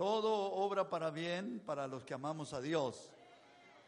[0.00, 3.10] todo obra para bien para los que amamos a Dios.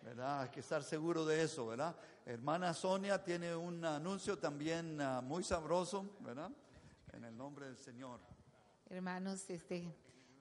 [0.03, 0.43] ¿Verdad?
[0.43, 1.97] Hay que estar seguro de eso, ¿verdad?
[2.27, 6.51] Hermana Sonia tiene un anuncio también ah, muy sabroso, ¿verdad?
[7.15, 8.21] En el nombre del Señor.
[8.91, 9.91] Hermanos, este,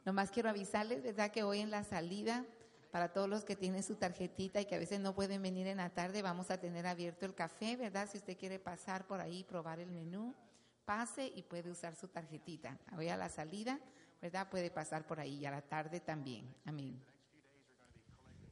[0.04, 1.32] nomás quiero avisarles, ¿verdad?
[1.32, 2.46] Que hoy en la salida,
[2.92, 5.78] para todos los que tienen su tarjetita y que a veces no pueden venir en
[5.78, 8.10] la tarde, vamos a tener abierto el café, ¿verdad?
[8.12, 10.36] Si usted quiere pasar por ahí y probar el menú,
[10.84, 12.78] pase y puede usar su tarjetita.
[12.98, 13.80] Hoy a la salida,
[14.22, 14.50] ¿verdad?
[14.50, 16.54] Puede pasar por ahí y a la tarde también.
[16.66, 17.02] Amén.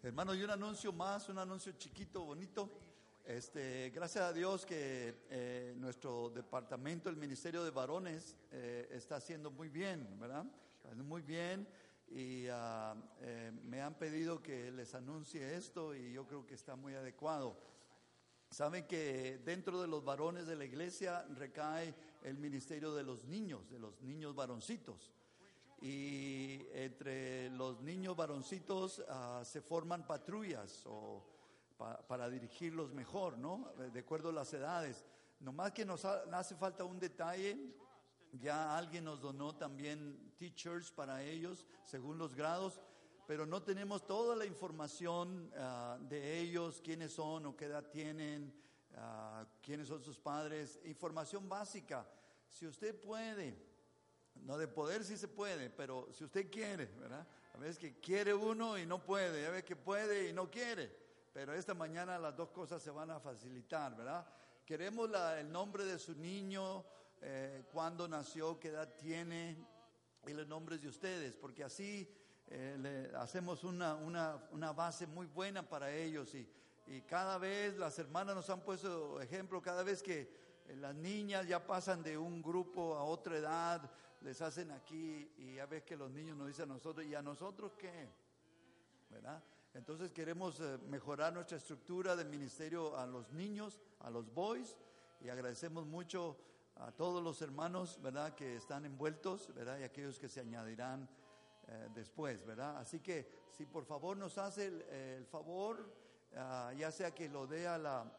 [0.01, 2.71] Hermano, y un anuncio más, un anuncio chiquito, bonito.
[3.25, 9.51] Este, gracias a Dios que eh, nuestro departamento, el Ministerio de Varones, eh, está haciendo
[9.51, 10.45] muy bien, ¿verdad?
[10.95, 11.67] Muy bien
[12.11, 16.95] y eh, me han pedido que les anuncie esto y yo creo que está muy
[16.95, 17.55] adecuado.
[18.49, 21.93] Saben que dentro de los varones de la iglesia recae
[22.23, 25.11] el ministerio de los niños, de los niños varoncitos
[25.81, 31.23] y entre los niños varoncitos ah, se forman patrullas o
[32.07, 33.71] para dirigirlos mejor, ¿no?
[33.93, 35.05] De acuerdo a las edades.
[35.39, 37.57] Nomás que nos hace falta un detalle,
[38.33, 42.81] ya alguien nos donó también teachers para ellos, según los grados,
[43.25, 48.53] pero no tenemos toda la información ah, de ellos, quiénes son o qué edad tienen,
[48.95, 52.05] ah, quiénes son sus padres, información básica.
[52.49, 53.68] Si usted puede,
[54.43, 57.25] no de poder sí se puede, pero si usted quiere, ¿verdad?
[57.53, 60.95] A veces que quiere uno y no puede, a veces que puede y no quiere.
[61.33, 64.25] Pero esta mañana las dos cosas se van a facilitar, ¿verdad?
[64.65, 66.85] Queremos el nombre de su niño,
[67.21, 69.57] eh, cuándo nació, qué edad tiene
[70.27, 72.07] y los nombres de ustedes, porque así
[72.47, 76.47] eh, le hacemos una, una, una, base muy buena para ellos y,
[76.87, 80.21] y cada vez las hermanas nos han puesto ejemplo, cada vez que
[80.67, 85.55] eh, las niñas ya pasan de un grupo a otra edad, les hacen aquí y
[85.55, 88.09] ya ves que los niños nos dicen a nosotros, ¿y a nosotros qué?
[89.09, 89.41] ¿Verdad?
[89.73, 94.77] Entonces queremos eh, mejorar nuestra estructura de ministerio a los niños, a los boys,
[95.21, 96.37] y agradecemos mucho
[96.75, 101.09] a todos los hermanos, ¿verdad?, que están envueltos, ¿verdad?, y aquellos que se añadirán
[101.67, 102.77] eh, después, ¿verdad?
[102.77, 105.93] Así que si por favor nos hace el, favor,
[106.35, 108.11] ah, ya sea que lo dé a la,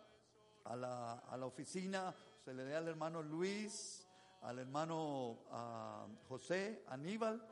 [0.65, 4.07] a la, a la oficina, se le dé al hermano Luis,
[4.43, 7.43] al hermano uh, José Aníbal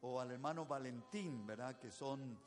[0.00, 1.76] o al hermano Valentín, ¿verdad?
[1.78, 2.38] Que son,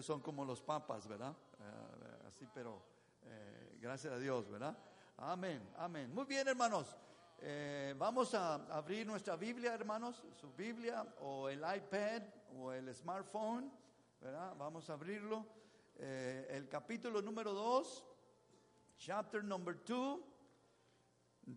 [0.00, 1.34] son como los papas, ¿verdad?
[1.58, 2.82] Uh, así, pero
[3.26, 4.76] eh, gracias a Dios, ¿verdad?
[5.18, 6.12] Amén, amén.
[6.14, 6.96] Muy bien, hermanos.
[7.38, 12.22] Eh, vamos a abrir nuestra Biblia, hermanos, su Biblia o el iPad
[12.56, 13.70] o el smartphone,
[14.20, 14.54] ¿verdad?
[14.58, 15.46] Vamos a abrirlo.
[15.96, 18.04] Eh, el capítulo número 2,
[18.98, 20.20] chapter number 2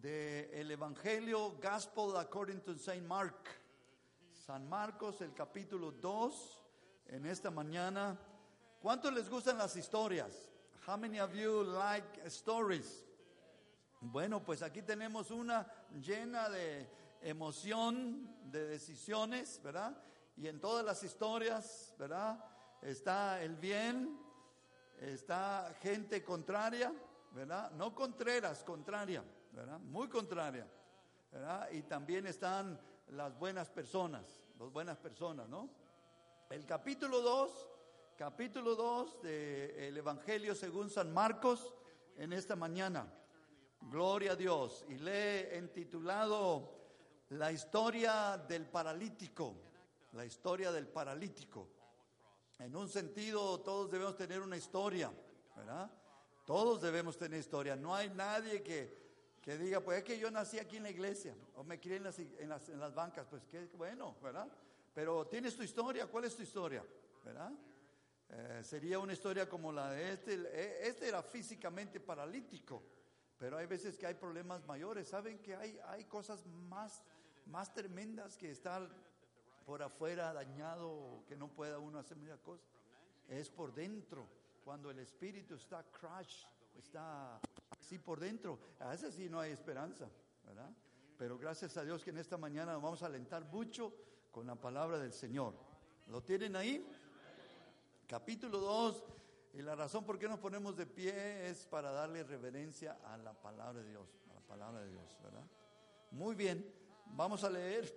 [0.01, 3.35] del el Evangelio Gospel according to Saint Mark.
[4.45, 6.63] San Marcos, el capítulo 2,
[7.07, 8.17] en esta mañana.
[8.81, 10.49] ¿Cuántos les gustan las historias?
[10.85, 13.05] How many of you like stories?
[14.01, 15.65] Bueno, pues aquí tenemos una
[16.01, 16.89] llena de
[17.21, 19.95] emoción, de decisiones, ¿verdad?
[20.35, 22.43] Y en todas las historias, ¿verdad?
[22.81, 24.19] Está el bien,
[24.99, 26.91] está gente contraria,
[27.31, 27.71] ¿verdad?
[27.71, 29.23] No contreras, contraria.
[29.83, 30.67] Muy contraria.
[31.71, 35.69] Y también están las buenas personas, las buenas personas, ¿no?
[36.49, 37.69] El capítulo 2,
[38.17, 41.71] capítulo 2 del Evangelio según San Marcos
[42.17, 43.07] en esta mañana.
[43.81, 44.85] Gloria a Dios.
[44.89, 46.81] Y le he intitulado
[47.29, 49.55] La historia del paralítico,
[50.13, 51.67] la historia del paralítico.
[52.59, 55.11] En un sentido, todos debemos tener una historia,
[55.55, 55.91] ¿verdad?
[56.45, 57.75] Todos debemos tener historia.
[57.75, 59.02] No hay nadie que
[59.43, 62.03] que diga, pues es que yo nací aquí en la iglesia, o me crié en
[62.03, 64.47] las, en las, en las bancas, pues qué bueno, ¿verdad?
[64.95, 66.81] Pero tienes tu historia, ¿cuál es tu historia?
[67.25, 67.51] ¿Verdad?
[68.29, 72.81] Eh, sería una historia como la de este, eh, este era físicamente paralítico,
[73.37, 77.03] pero hay veces que hay problemas mayores, ¿saben que hay, hay cosas más,
[77.45, 78.87] más tremendas que estar
[79.65, 82.65] por afuera dañado, que no pueda uno hacer muchas cosas?
[83.27, 84.25] Es por dentro,
[84.63, 86.45] cuando el espíritu está crash,
[86.77, 87.41] está
[87.97, 90.09] por dentro, a veces sí no hay esperanza.
[91.17, 93.93] Pero gracias a Dios que en esta mañana nos vamos a alentar mucho
[94.31, 95.53] con la palabra del Señor.
[96.07, 96.85] ¿Lo tienen ahí?
[98.07, 99.03] Capítulo 2.
[99.53, 103.33] Y la razón por qué nos ponemos de pie es para darle reverencia a la
[103.33, 105.15] palabra de Dios, a la palabra de Dios.
[106.11, 106.73] Muy bien,
[107.15, 107.91] vamos a leer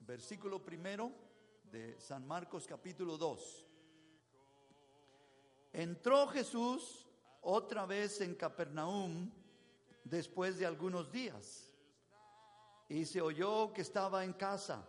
[0.00, 1.10] versículo primero
[1.70, 3.66] de San Marcos capítulo 2.
[5.72, 7.06] Entró Jesús
[7.44, 9.30] otra vez en Capernaum
[10.02, 11.70] después de algunos días
[12.88, 14.86] y se oyó que estaba en casa.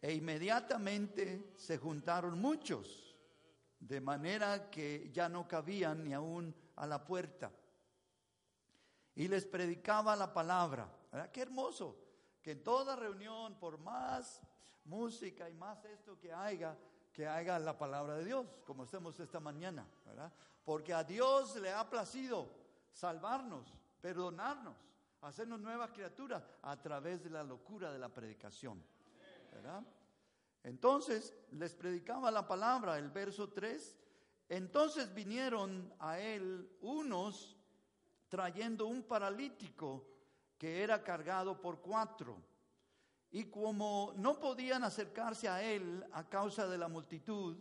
[0.00, 3.14] E inmediatamente se juntaron muchos,
[3.78, 7.52] de manera que ya no cabían ni aún a la puerta.
[9.14, 10.90] Y les predicaba la palabra.
[11.12, 11.30] ¿Verdad?
[11.30, 11.96] Qué hermoso
[12.42, 14.40] que en toda reunión, por más
[14.84, 16.76] música y más esto que haya,
[17.12, 20.32] que haga la palabra de Dios, como estemos esta mañana, ¿verdad?
[20.64, 22.48] Porque a Dios le ha placido
[22.92, 23.66] salvarnos,
[24.00, 24.76] perdonarnos,
[25.22, 28.82] hacernos nuevas criaturas a través de la locura de la predicación,
[29.52, 29.82] ¿verdad?
[30.62, 33.98] Entonces les predicaba la palabra, el verso 3.
[34.48, 37.56] Entonces vinieron a él unos
[38.28, 40.06] trayendo un paralítico
[40.58, 42.36] que era cargado por cuatro.
[43.32, 47.56] Y como no podían acercarse a él a causa de la multitud,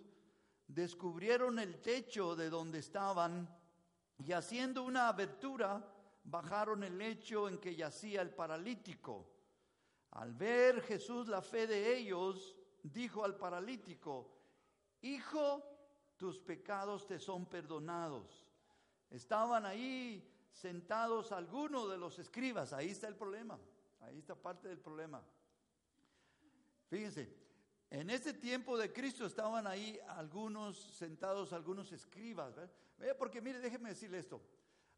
[0.67, 3.47] descubrieron el techo de donde estaban
[4.17, 5.85] y haciendo una abertura,
[6.23, 9.27] bajaron el lecho en que yacía el paralítico.
[10.11, 14.35] Al ver Jesús la fe de ellos, dijo al paralítico,
[15.01, 15.63] Hijo,
[16.17, 18.45] tus pecados te son perdonados.
[19.09, 23.57] Estaban ahí sentados algunos de los escribas, ahí está el problema,
[24.01, 25.23] ahí está parte del problema.
[26.89, 27.31] Fíjense,
[27.91, 33.15] en ese tiempo de Cristo estaban ahí algunos sentados, algunos escribas, ¿verdad?
[33.17, 34.41] Porque mire, déjeme decirle esto,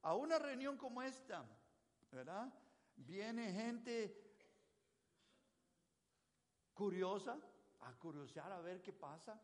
[0.01, 1.45] a una reunión como esta,
[2.11, 2.51] ¿verdad?
[2.95, 4.31] Viene gente
[6.73, 7.37] curiosa,
[7.81, 9.39] a curiosear a ver qué pasa,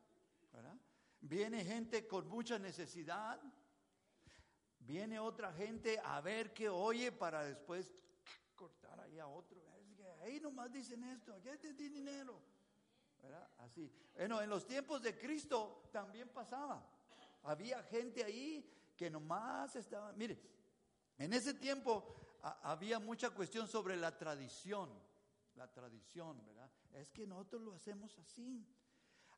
[0.52, 0.76] ¿verdad?
[1.20, 3.40] Viene gente con mucha necesidad,
[4.80, 7.94] viene otra gente a ver qué oye para después
[8.56, 9.67] cortar ahí a otro.
[10.28, 12.42] Ahí nomás dicen esto, aquí te dinero.
[13.22, 13.50] ¿verdad?
[13.60, 13.92] Así.
[14.16, 16.86] Bueno, en los tiempos de Cristo también pasaba.
[17.44, 20.40] Había gente ahí que nomás estaba, mire,
[21.18, 24.90] en ese tiempo había mucha cuestión sobre la tradición,
[25.56, 26.70] la tradición, ¿verdad?
[26.94, 28.66] Es que nosotros lo hacemos así.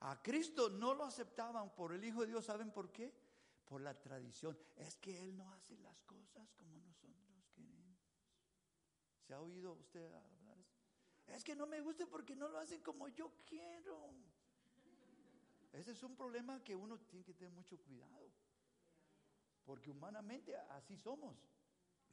[0.01, 3.13] A Cristo no lo aceptaban por el Hijo de Dios, ¿saben por qué?
[3.65, 4.57] Por la tradición.
[4.75, 7.99] Es que Él no hace las cosas como nosotros queremos.
[9.27, 10.09] ¿Se ha oído usted?
[11.39, 14.09] Es que no me gusta porque no lo hacen como yo quiero.
[15.71, 18.29] Ese es un problema que uno tiene que tener mucho cuidado.
[19.63, 21.37] Porque humanamente así somos.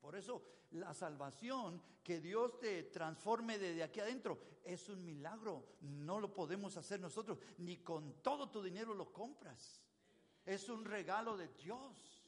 [0.00, 5.75] Por eso la salvación, que Dios te transforme desde aquí adentro, es un milagro.
[5.81, 9.82] No lo podemos hacer nosotros, ni con todo tu dinero lo compras.
[10.44, 12.23] Es un regalo de Dios.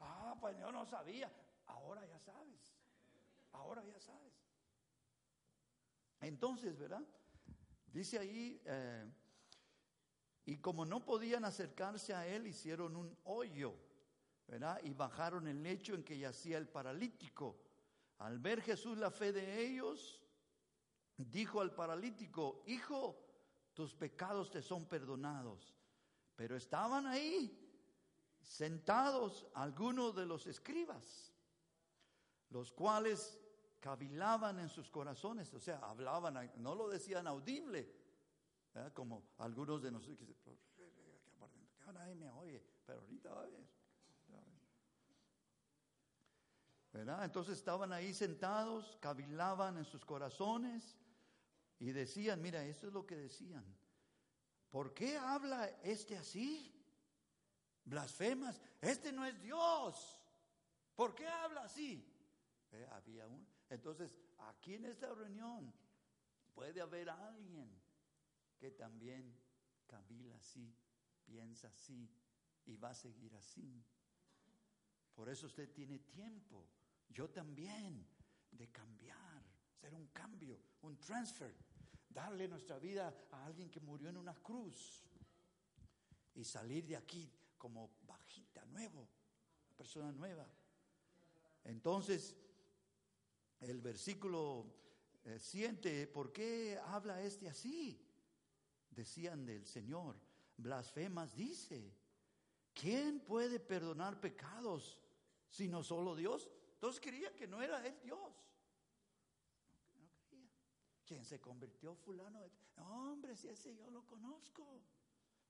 [0.00, 1.32] Ah, pues yo no sabía.
[1.64, 2.76] Ahora ya sabes.
[3.52, 4.33] Ahora ya sabes.
[6.26, 7.02] Entonces, ¿verdad?
[7.92, 9.04] Dice ahí, eh,
[10.46, 13.74] y como no podían acercarse a él, hicieron un hoyo,
[14.46, 14.80] ¿verdad?
[14.82, 17.60] Y bajaron el lecho en que yacía el paralítico.
[18.18, 20.22] Al ver Jesús la fe de ellos,
[21.16, 23.18] dijo al paralítico, hijo,
[23.72, 25.74] tus pecados te son perdonados.
[26.36, 27.60] Pero estaban ahí,
[28.40, 31.32] sentados algunos de los escribas,
[32.50, 33.38] los cuales
[33.84, 37.94] cavilaban en sus corazones, o sea, hablaban, no lo decían audible,
[38.94, 40.56] como algunos de nosotros que
[41.92, 43.68] nadie me oye, pero ahorita va a ver.
[46.94, 47.24] ¿Verdad?
[47.26, 50.96] Entonces estaban ahí sentados, cavilaban en sus corazones
[51.78, 53.66] y decían, mira, eso es lo que decían.
[54.70, 56.74] ¿Por qué habla este así?
[57.84, 60.22] Blasfemas, este no es Dios.
[60.96, 62.10] ¿Por qué habla así?
[62.90, 65.72] Había un, entonces, aquí en esta reunión
[66.54, 67.70] puede haber alguien
[68.58, 69.36] que también
[69.86, 70.74] camila así,
[71.24, 72.10] piensa así
[72.66, 73.84] y va a seguir así.
[75.14, 76.66] Por eso usted tiene tiempo,
[77.08, 78.06] yo también,
[78.50, 79.42] de cambiar,
[79.72, 81.54] hacer un cambio, un transfer,
[82.08, 85.04] darle nuestra vida a alguien que murió en una cruz
[86.34, 89.08] y salir de aquí como bajita, nuevo,
[89.76, 90.46] persona nueva.
[91.64, 92.36] Entonces,
[93.68, 94.66] el versículo
[95.38, 97.98] 7, eh, ¿por qué habla este así?
[98.90, 100.16] Decían del Señor,
[100.56, 101.92] blasfemas dice,
[102.74, 105.00] ¿quién puede perdonar pecados
[105.48, 106.50] sino solo Dios?
[106.74, 108.18] Entonces creía que no era él Dios.
[109.94, 110.50] No, creía.
[111.06, 112.40] ¿Quién se convirtió fulano?
[112.76, 114.82] No, hombre, si ese yo lo conozco.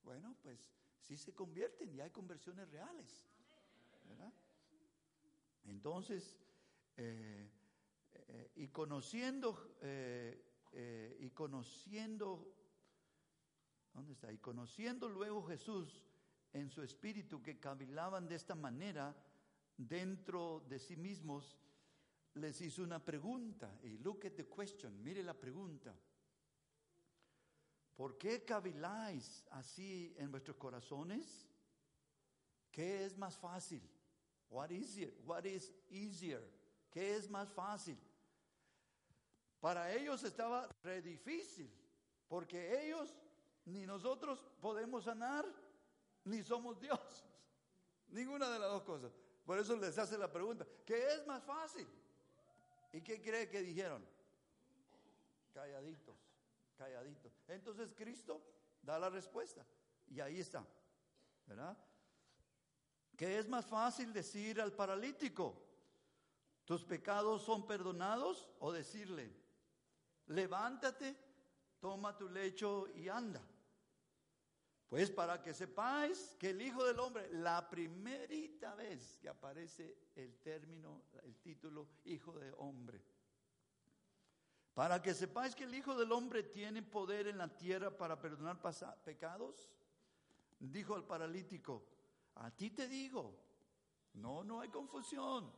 [0.04, 3.24] Bueno, pues sí se convierten y hay conversiones reales.
[5.64, 6.36] Entonces,
[6.98, 7.50] eh,
[8.14, 12.54] eh, y conociendo, eh, eh, y conociendo,
[13.92, 14.32] ¿dónde está?
[14.32, 16.04] Y conociendo luego Jesús
[16.52, 19.16] en su espíritu que cavilaban de esta manera
[19.76, 21.58] dentro de sí mismos,
[22.34, 23.78] les hizo una pregunta.
[23.82, 25.94] Y look at the question, mire la pregunta.
[27.94, 31.48] ¿Por qué caviláis así en vuestros corazones?
[32.70, 33.88] ¿Qué es más fácil?
[34.50, 35.14] What is easier?
[35.24, 36.42] What is easier?
[36.94, 37.98] ¿Qué es más fácil?
[39.58, 41.68] Para ellos estaba re difícil,
[42.28, 43.12] porque ellos
[43.64, 45.44] ni nosotros podemos sanar,
[46.22, 47.24] ni somos Dios.
[48.10, 49.12] Ninguna de las dos cosas.
[49.44, 51.88] Por eso les hace la pregunta, ¿qué es más fácil?
[52.92, 54.06] ¿Y qué cree que dijeron?
[55.52, 56.16] Calladitos,
[56.78, 57.32] calladitos.
[57.48, 58.40] Entonces Cristo
[58.82, 59.66] da la respuesta.
[60.06, 60.64] Y ahí está,
[61.44, 61.76] ¿verdad?
[63.16, 65.63] ¿Qué es más fácil decir al paralítico?
[66.64, 68.48] ¿Tus pecados son perdonados?
[68.60, 69.30] O decirle,
[70.26, 71.16] levántate,
[71.80, 73.42] toma tu lecho y anda.
[74.88, 80.38] Pues para que sepáis que el Hijo del Hombre, la primerita vez que aparece el
[80.38, 83.02] término, el título Hijo de Hombre,
[84.72, 88.60] para que sepáis que el Hijo del Hombre tiene poder en la tierra para perdonar
[89.04, 89.70] pecados,
[90.58, 91.84] dijo al paralítico,
[92.36, 93.36] a ti te digo,
[94.14, 95.52] no, no hay confusión,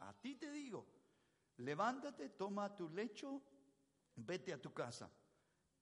[0.00, 0.86] a ti te digo,
[1.58, 3.40] levántate, toma tu lecho,
[4.16, 5.10] vete a tu casa.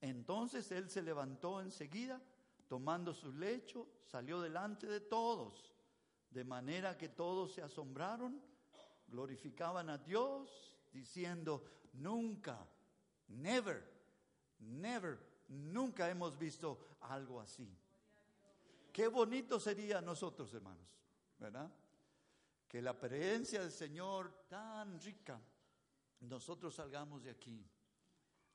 [0.01, 2.21] Entonces él se levantó enseguida
[2.67, 5.73] tomando su lecho, salió delante de todos,
[6.29, 8.39] de manera que todos se asombraron,
[9.07, 12.67] glorificaban a Dios, diciendo, nunca,
[13.27, 13.83] never,
[14.59, 17.75] never, nunca hemos visto algo así.
[18.93, 20.87] Qué bonito sería nosotros, hermanos,
[21.39, 21.71] ¿verdad?
[22.69, 25.41] Que la presencia del Señor tan rica,
[26.19, 27.67] nosotros salgamos de aquí.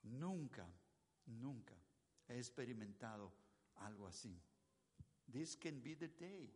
[0.05, 0.67] Nunca,
[1.27, 1.75] nunca
[2.29, 3.33] he experimentado
[3.77, 4.41] algo así.
[5.33, 6.55] This can be the day.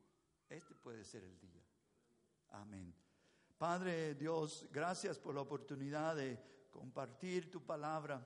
[0.49, 1.65] Este puede ser el día.
[2.51, 2.95] Amén.
[3.59, 6.39] Padre Dios, gracias por la oportunidad de
[6.71, 8.25] compartir tu palabra.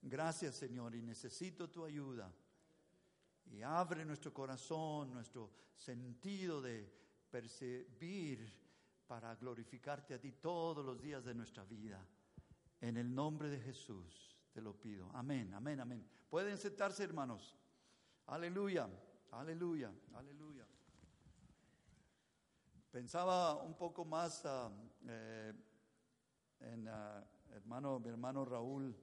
[0.00, 2.32] Gracias Señor y necesito tu ayuda.
[3.46, 8.52] Y abre nuestro corazón, nuestro sentido de percibir
[9.06, 12.04] para glorificarte a ti todos los días de nuestra vida.
[12.80, 15.10] En el nombre de Jesús te lo pido.
[15.14, 16.08] Amén, amén, amén.
[16.28, 17.56] Pueden sentarse, hermanos.
[18.26, 18.88] Aleluya,
[19.30, 20.66] aleluya, aleluya.
[22.90, 24.70] Pensaba un poco más ah,
[25.06, 25.52] eh,
[26.60, 27.22] en uh,
[27.54, 28.96] hermano, mi hermano Raúl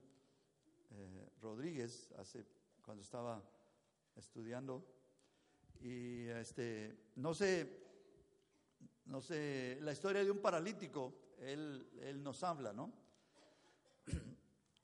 [0.90, 2.44] eh, Rodríguez, hace,
[2.82, 3.42] cuando estaba
[4.16, 4.84] estudiando.
[5.80, 7.83] Y este, no sé,
[9.06, 12.92] no sé, la historia de un paralítico, él, él nos habla, ¿no?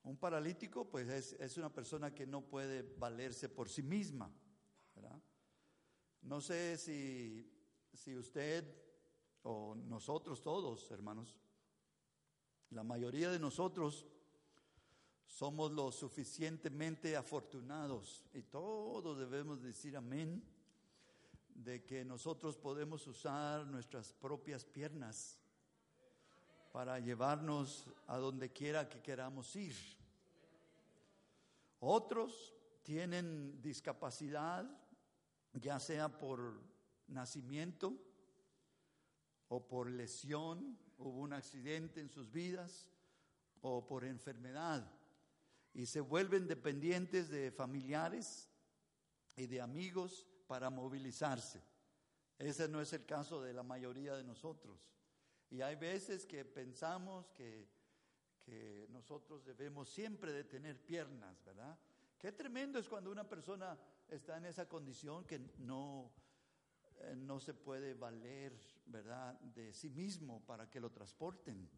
[0.05, 4.31] Un paralítico, pues es, una persona que no puede valerse por sí misma.
[6.23, 7.51] No sé si,
[7.95, 8.65] si usted
[9.43, 11.39] o nosotros todos, hermanos,
[12.71, 14.07] la mayoría de nosotros
[15.27, 20.43] somos lo suficientemente afortunados y todos debemos decir amén
[21.65, 25.39] de que nosotros podemos usar nuestras propias piernas
[26.73, 29.75] para llevarnos a donde quiera que queramos ir.
[31.81, 34.65] Otros tienen discapacidad,
[35.53, 36.61] ya sea por
[37.09, 37.95] nacimiento
[39.49, 42.87] o por lesión, hubo un accidente en sus vidas,
[43.63, 44.91] o por enfermedad,
[45.75, 48.49] y se vuelven dependientes de familiares
[49.37, 51.63] y de amigos para movilizarse.
[52.37, 54.81] Ese no es el caso de la mayoría de nosotros.
[55.49, 57.69] Y hay veces que pensamos que,
[58.45, 61.79] que nosotros debemos siempre de tener piernas, ¿verdad?
[62.19, 63.79] Qué tremendo es cuando una persona
[64.09, 66.11] está en esa condición que no,
[66.99, 68.53] eh, no se puede valer,
[68.87, 71.71] ¿verdad?, de sí mismo para que lo transporten.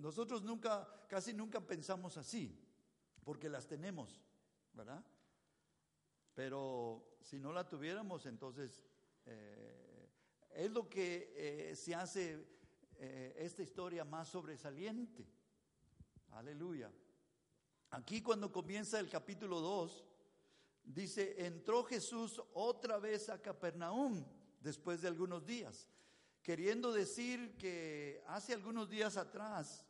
[0.00, 2.58] Nosotros nunca, casi nunca pensamos así,
[3.22, 4.18] porque las tenemos,
[4.72, 5.04] ¿verdad?
[6.38, 8.80] Pero si no la tuviéramos, entonces
[9.26, 10.08] eh,
[10.50, 12.46] es lo que eh, se hace
[12.94, 15.26] eh, esta historia más sobresaliente.
[16.30, 16.92] Aleluya.
[17.90, 20.04] Aquí cuando comienza el capítulo 2,
[20.84, 24.24] dice, entró Jesús otra vez a Capernaum
[24.60, 25.88] después de algunos días,
[26.40, 29.84] queriendo decir que hace algunos días atrás,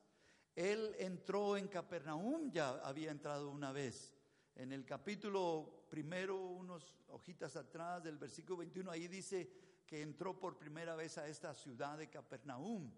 [0.57, 4.17] él entró en Capernaum, ya había entrado una vez.
[4.59, 9.49] En el capítulo primero, unos hojitas atrás del versículo 21, ahí dice,
[9.87, 12.91] que entró por primera vez a esta ciudad de Capernaum.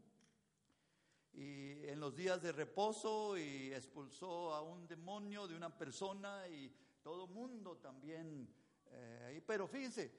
[1.35, 6.75] Y en los días de reposo y expulsó a un demonio de una persona y
[7.03, 8.49] todo mundo también.
[8.87, 10.11] Eh, pero fíjense,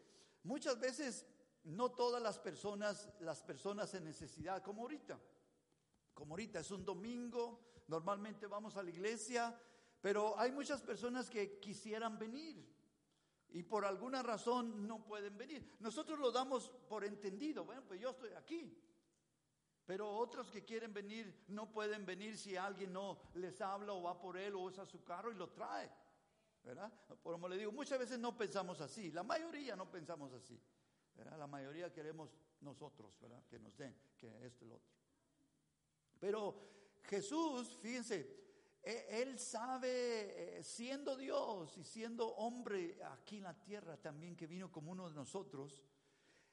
[0.44, 1.26] muchas veces
[1.64, 5.20] no todas las personas, las personas en necesidad, como ahorita,
[6.14, 9.60] como ahorita es un domingo, normalmente vamos a la iglesia,
[10.02, 12.68] Pero hay muchas personas que quisieran venir
[13.50, 15.76] y por alguna razón no pueden venir.
[15.80, 17.64] Nosotros lo damos por entendido.
[17.64, 18.78] Bueno, pues yo estoy aquí.
[19.86, 24.20] Pero otros que quieren venir no pueden venir si alguien no les habla o va
[24.20, 25.92] por él o usa su carro y lo trae.
[26.64, 26.92] ¿Verdad?
[27.22, 29.12] Por como le digo, muchas veces no pensamos así.
[29.12, 30.60] La mayoría no pensamos así.
[31.16, 31.38] ¿verdad?
[31.38, 33.44] La mayoría queremos nosotros, ¿verdad?
[33.50, 34.92] Que nos den, que esto y lo otro.
[36.20, 36.56] Pero
[37.04, 38.41] Jesús, fíjense,
[38.84, 44.72] él sabe, eh, siendo Dios y siendo hombre aquí en la tierra también, que vino
[44.72, 45.84] como uno de nosotros,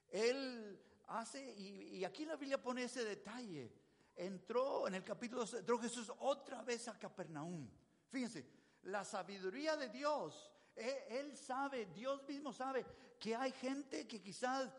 [0.09, 3.73] Él hace, y, aquí la Biblia pone ese detalle,
[4.15, 7.67] entró en el capítulo, entró Jesús otra vez a Capernaum.
[8.11, 8.47] Fíjense,
[8.83, 12.85] la sabiduría de Dios, e, Él, sabe, Dios mismo sabe
[13.19, 14.71] que hay gente que quizás,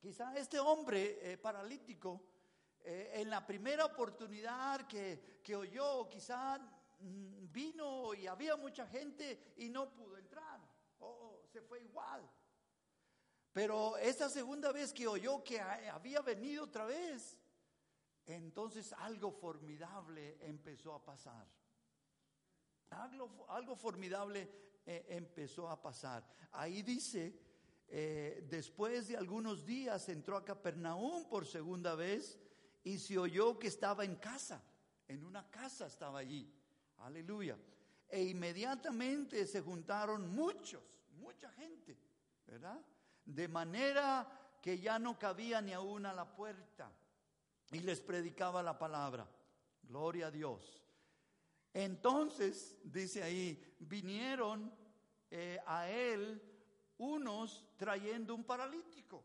[0.00, 2.31] quizás este hombre eh, paralítico,
[2.84, 9.52] eh, en la primera oportunidad que, que oyó, quizá mm, vino y había mucha gente
[9.56, 10.60] y no pudo entrar,
[10.98, 12.28] o se fue igual.
[13.52, 17.38] Pero esa segunda vez que oyó que había venido otra vez,
[18.24, 21.46] entonces algo formidable empezó a pasar.
[22.90, 24.48] Algo, algo formidable
[24.86, 26.26] eh, empezó a pasar.
[26.52, 27.38] Ahí dice,
[27.88, 32.38] eh, después de algunos días entró a Capernaum por segunda vez
[32.84, 34.62] y se oyó que estaba en casa,
[35.08, 36.52] en una casa estaba allí.
[36.98, 37.58] Aleluya.
[38.08, 41.96] E inmediatamente se juntaron muchos, mucha gente,
[42.46, 42.80] ¿verdad?
[43.24, 46.92] De manera que ya no cabía ni aún a la puerta
[47.70, 49.26] y les predicaba la palabra.
[49.82, 50.82] Gloria a Dios.
[51.72, 54.72] Entonces, dice ahí, vinieron
[55.30, 56.40] eh, a él
[56.98, 59.24] unos trayendo un paralítico,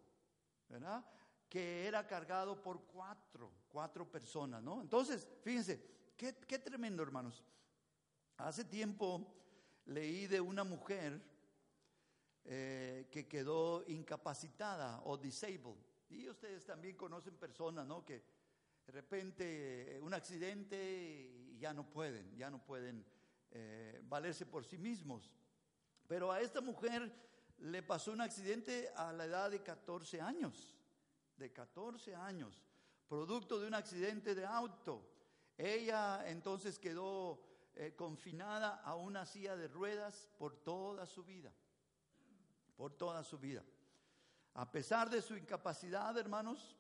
[0.70, 1.06] ¿verdad?
[1.50, 4.82] Que era cargado por cuatro, cuatro personas, ¿no?
[4.82, 5.82] Entonces, fíjense,
[6.18, 7.44] qué, tremendo, hermanos.
[8.38, 9.34] Hace tiempo
[9.86, 11.22] leí de una mujer
[12.44, 15.78] eh, que quedó incapacitada o disabled.
[16.10, 18.06] Y ustedes también conocen personas, ¿no?
[18.06, 18.24] Que
[18.86, 20.78] de repente eh, un accidente
[21.50, 23.06] y ya no pueden, ya no pueden
[23.52, 25.32] eh, valerse por sí mismos.
[26.08, 27.12] Pero a esta mujer
[27.58, 30.77] le pasó un accidente a la edad de 14 años
[31.38, 32.64] de 14 años,
[33.08, 35.08] producto de un accidente de auto.
[35.58, 37.42] Ella entonces quedó
[37.76, 41.54] eh, confinada a una silla de ruedas por toda su vida,
[42.76, 43.64] por toda su vida.
[44.56, 46.76] A pesar de su incapacidad, hermanos,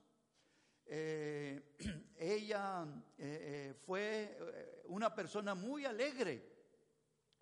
[0.85, 1.75] eh,
[2.17, 6.51] ella eh, fue una persona muy alegre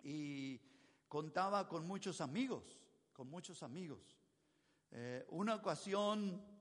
[0.02, 0.60] y
[1.08, 2.78] contaba con muchos amigos,
[3.12, 4.18] con muchos amigos.
[5.28, 6.55] una ocasión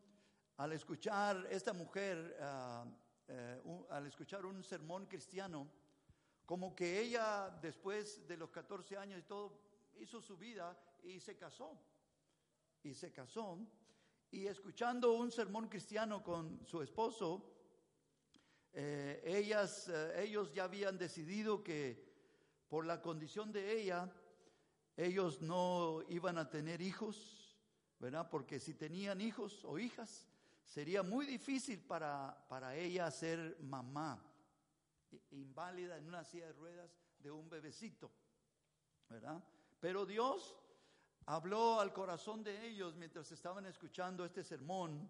[0.57, 2.85] al escuchar esta mujer, ah,
[3.27, 5.67] eh, al escuchar un sermón cristiano,
[6.45, 9.59] como que ella después de los 14 años y todo,
[9.99, 11.77] hizo su vida y se casó.
[12.83, 13.59] Y se casó.
[14.31, 17.51] Y escuchando un sermón cristiano con su esposo,
[18.71, 22.05] eh, ellas, eh, ellos ya habían decidido que
[22.69, 24.11] por la condición de ella,
[24.95, 27.57] ellos no iban a tener hijos,
[27.99, 28.29] ¿verdad?
[28.29, 30.27] Porque si tenían hijos o hijas,
[30.65, 34.21] sería muy difícil para, para ella ser mamá,
[35.31, 38.11] inválida en una silla de ruedas de un bebecito,
[39.09, 39.41] ¿verdad?
[39.79, 40.55] Pero Dios
[41.27, 45.09] habló al corazón de ellos mientras estaban escuchando este sermón.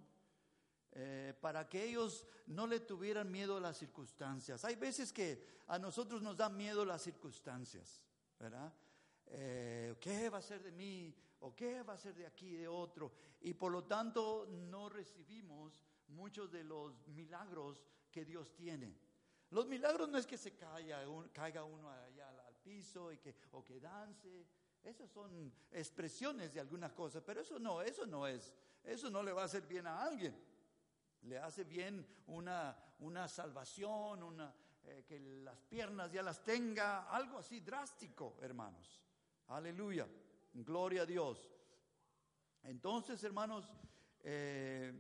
[0.97, 4.63] Eh, para que ellos no le tuvieran miedo a las circunstancias.
[4.63, 8.01] Hay veces que a nosotros nos dan miedo las circunstancias,
[8.39, 8.73] ¿verdad?
[9.25, 11.13] Eh, ¿Qué va a ser de mí?
[11.39, 13.12] ¿O qué va a ser de aquí, de otro?
[13.41, 18.95] Y por lo tanto no recibimos muchos de los milagros que Dios tiene.
[19.52, 23.63] Los milagros no es que se caiga, caiga uno allá al piso y que, o
[23.63, 24.45] que dance.
[24.84, 28.54] Esas son expresiones de algunas cosas, pero eso no, eso no es.
[28.84, 30.36] Eso no le va a hacer bien a alguien.
[31.24, 37.39] Le hace bien una, una salvación, una, eh, que las piernas ya las tenga, algo
[37.39, 39.02] así drástico, hermanos.
[39.48, 40.08] Aleluya.
[40.63, 41.49] Gloria a Dios.
[42.63, 43.69] Entonces, hermanos,
[44.23, 44.93] eh,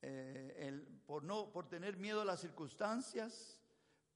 [0.00, 3.60] eh, por, no, por tener miedo a las circunstancias,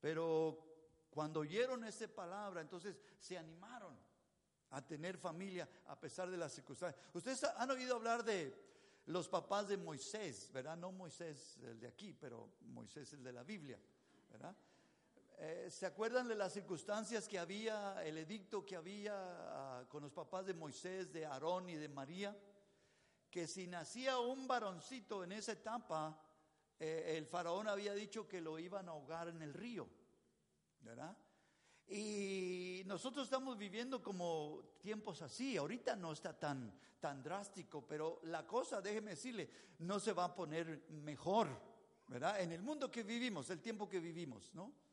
[0.00, 0.64] pero
[1.10, 3.98] cuando oyeron esa palabra, entonces se animaron
[4.70, 7.02] a tener familia a pesar de las circunstancias.
[7.12, 8.54] Ustedes han oído hablar de
[9.06, 10.76] los papás de Moisés, ¿verdad?
[10.76, 13.78] No Moisés el de aquí, pero Moisés el de la Biblia,
[14.30, 14.54] ¿verdad?
[15.40, 20.10] Eh, ¿Se acuerdan de las circunstancias que había, el edicto que había ah, con los
[20.10, 22.36] papás de Moisés, de Aarón y de María?
[23.30, 26.20] Que si nacía un varoncito en esa etapa,
[26.80, 29.88] eh, el faraón había dicho que lo iban a ahogar en el río,
[30.80, 31.16] ¿verdad?
[31.86, 35.56] Y nosotros estamos viviendo como tiempos así.
[35.56, 39.48] Ahorita no está tan, tan drástico, pero la cosa, déjeme decirle,
[39.78, 41.48] no se va a poner mejor,
[42.08, 42.40] ¿verdad?
[42.40, 44.87] En el mundo que vivimos, el tiempo que vivimos, ¿no?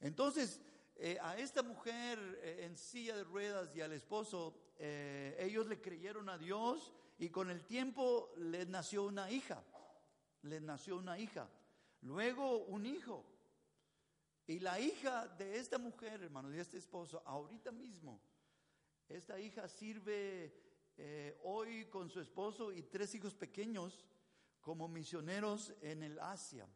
[0.00, 0.60] Entonces,
[0.96, 5.80] eh, a esta mujer eh, en silla de ruedas y al esposo, eh, ellos le
[5.80, 9.62] creyeron a Dios y con el tiempo les nació una hija,
[10.42, 11.48] les nació una hija,
[12.02, 13.24] luego un hijo.
[14.46, 18.20] Y la hija de esta mujer, hermano, de este esposo, ahorita mismo,
[19.08, 20.62] esta hija sirve
[21.42, 24.04] hoy con su esposo y tres hijos pequeños
[24.60, 26.68] como misioneros en el Asia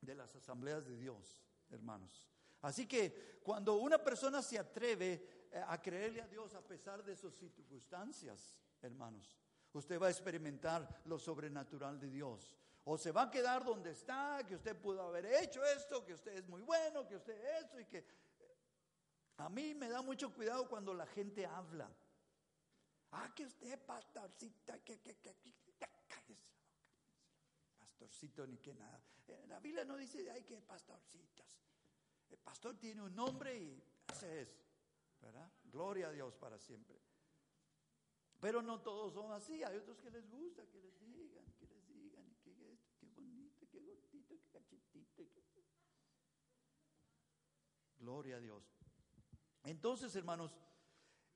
[0.00, 2.31] de las asambleas de Dios, hermanos.
[2.62, 7.16] Así que cuando una persona se atreve eh, a creerle a Dios a pesar de
[7.16, 9.36] sus circunstancias, hermanos,
[9.72, 12.56] usted va a experimentar lo sobrenatural de Dios.
[12.84, 16.32] O se va a quedar donde está, que usted pudo haber hecho esto, que usted
[16.32, 18.04] es muy bueno, que usted esto y que...
[19.38, 21.90] A mí me da mucho cuidado cuando la gente habla.
[23.12, 25.54] Ah, que usted, pastorcita, que, que, que, que
[28.02, 29.00] pastorcito ni que nada.
[29.28, 31.41] Eh, la Biblia no dice, ay, que pastorcitos.
[32.32, 34.58] El pastor tiene un nombre y ese es,
[35.20, 35.52] ¿verdad?
[35.64, 36.98] Gloria a Dios para siempre.
[38.40, 41.86] Pero no todos son así, hay otros que les gusta que les digan, que les
[41.88, 45.28] digan, que esto, qué bonito, qué gordito, qué cachetito.
[47.98, 48.64] Gloria a Dios.
[49.64, 50.56] Entonces, hermanos,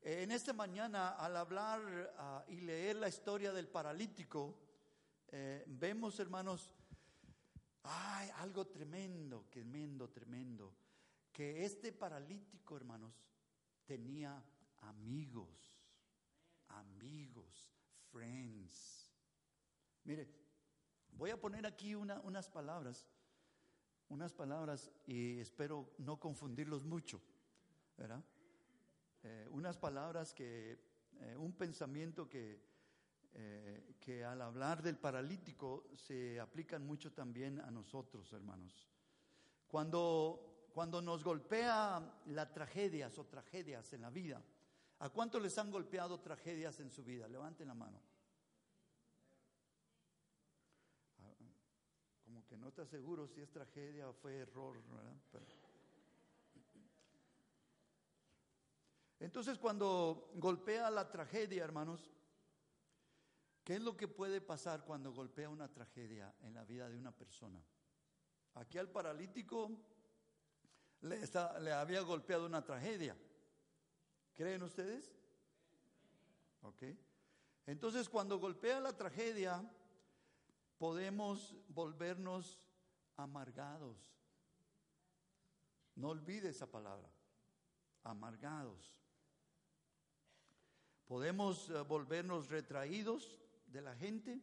[0.01, 4.59] en esta mañana al hablar ah, y leer la historia del paralítico,
[5.29, 6.73] eh, vemos, hermanos,
[7.83, 10.86] ay, algo tremendo, tremendo, tremendo
[11.37, 13.23] que este paralítico, hermanos,
[13.85, 14.43] tenía
[14.79, 15.79] amigos,
[16.69, 17.71] amigos,
[18.11, 19.13] friends.
[20.05, 20.31] Mire,
[21.13, 23.07] voy a poner aquí unas palabras,
[24.09, 27.21] unas palabras y espero no confundirlos mucho,
[27.99, 28.25] ¿verdad?
[29.23, 30.79] Eh, unas palabras que,
[31.21, 32.63] eh, un pensamiento que,
[33.35, 38.89] eh, que al hablar del paralítico se aplican mucho también a nosotros, hermanos.
[39.69, 44.43] Cuando cuando nos golpea las tragedias o tragedias en la vida,
[44.99, 47.27] ¿a cuántos les han golpeado tragedias en su vida?
[47.29, 47.99] Levanten la mano.
[51.21, 51.33] Ah,
[52.27, 55.17] como que no está seguro si es tragedia o fue error, ¿verdad?
[59.19, 62.13] Entonces, cuando golpea la tragedia, hermanos,
[63.65, 67.13] ¿qué es lo que puede pasar cuando golpea una tragedia en la vida de una
[67.13, 67.65] persona?
[68.57, 69.96] Aquí al paralítico
[71.01, 73.17] le, había golpeado una tragedia.
[74.35, 75.13] ¿Creen ustedes?
[76.63, 76.83] Ok.
[77.67, 79.63] Entonces, cuando golpea la tragedia,
[80.79, 82.59] podemos volvernos
[83.17, 83.97] amargados.
[85.95, 87.09] No olvide esa palabra,
[88.05, 88.95] amargados.
[91.07, 94.41] Podemos eh, volvernos retraídos de la gente,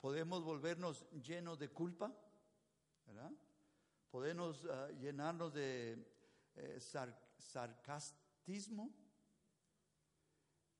[0.00, 2.14] podemos volvernos llenos de culpa,
[3.06, 3.32] ¿verdad?
[4.10, 5.96] Podemos ah, llenarnos de
[6.54, 6.78] eh,
[7.36, 8.92] sarcastismo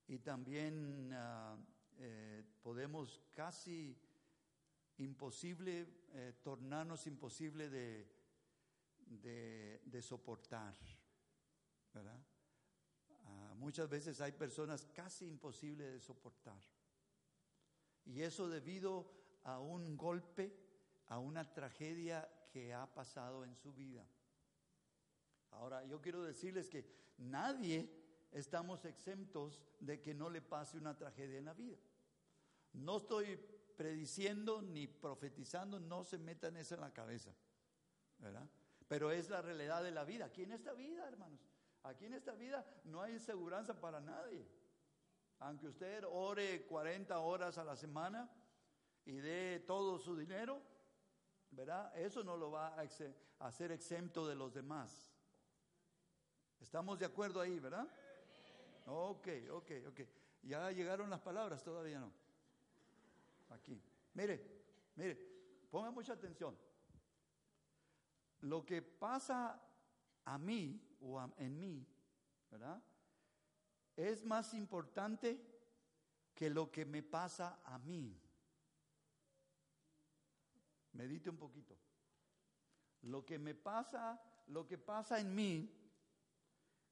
[0.06, 1.56] y también ah,
[1.98, 4.00] eh, podemos casi
[4.98, 8.08] imposible, eh, tornarnos imposible de,
[9.06, 10.74] de, soportar.
[13.24, 16.60] Ah, muchas veces hay personas casi imposibles de soportar.
[18.04, 19.12] Y eso debido
[19.44, 20.56] a un golpe,
[21.06, 24.04] a una tragedia que ha pasado en su vida.
[25.50, 26.84] Ahora, yo quiero decirles que
[27.18, 27.90] nadie
[28.32, 31.78] estamos exentos de que no le pase una tragedia en la vida.
[32.72, 33.36] No estoy
[33.76, 37.34] prediciendo ni profetizando, no se metan eso en la cabeza,
[38.18, 38.48] ¿verdad?
[38.88, 40.26] Pero es la realidad de la vida.
[40.26, 41.40] Aquí en esta vida, hermanos,
[41.82, 44.46] aquí en esta vida no hay seguridad para nadie.
[45.40, 48.28] Aunque usted ore 40 horas a la semana
[49.04, 50.60] y dé todo su dinero,
[51.50, 51.96] ¿verdad?
[51.96, 55.10] Eso no lo va a hacer exento de los demás.
[56.60, 57.88] ¿Estamos de acuerdo ahí, verdad?
[58.86, 60.00] Ok, ok, ok.
[60.42, 62.12] Ya llegaron las palabras, todavía no.
[63.50, 63.80] Aquí.
[64.14, 64.44] Mire,
[64.96, 65.16] mire,
[65.70, 66.56] ponga mucha atención.
[68.40, 69.60] Lo que pasa
[70.24, 71.86] a mí o en mí,
[72.50, 72.82] ¿verdad?
[73.96, 75.44] Es más importante
[76.34, 78.16] que lo que me pasa a mí.
[80.98, 81.78] Medite un poquito.
[83.02, 85.72] Lo que me pasa, lo que pasa en mí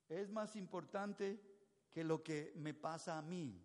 [0.09, 1.41] es más importante
[1.91, 3.61] que lo que me pasa a mí.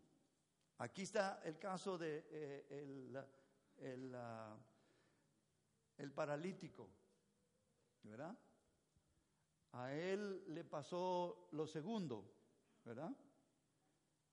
[0.79, 3.23] Aquí está el caso de eh, el,
[3.77, 4.15] el,
[5.97, 6.89] el, paralítico,
[8.01, 8.35] ¿verdad?
[9.73, 12.33] A él le pasó lo segundo,
[12.83, 13.15] ¿verdad?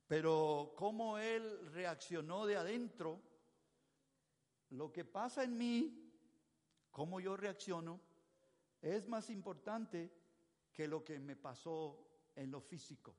[0.06, 3.20] Pero cómo él reaccionó de adentro,
[4.70, 6.12] lo que pasa en mí,
[6.90, 8.00] cómo yo reacciono,
[8.80, 10.12] es más importante
[10.72, 13.16] que lo que me pasó en lo físico.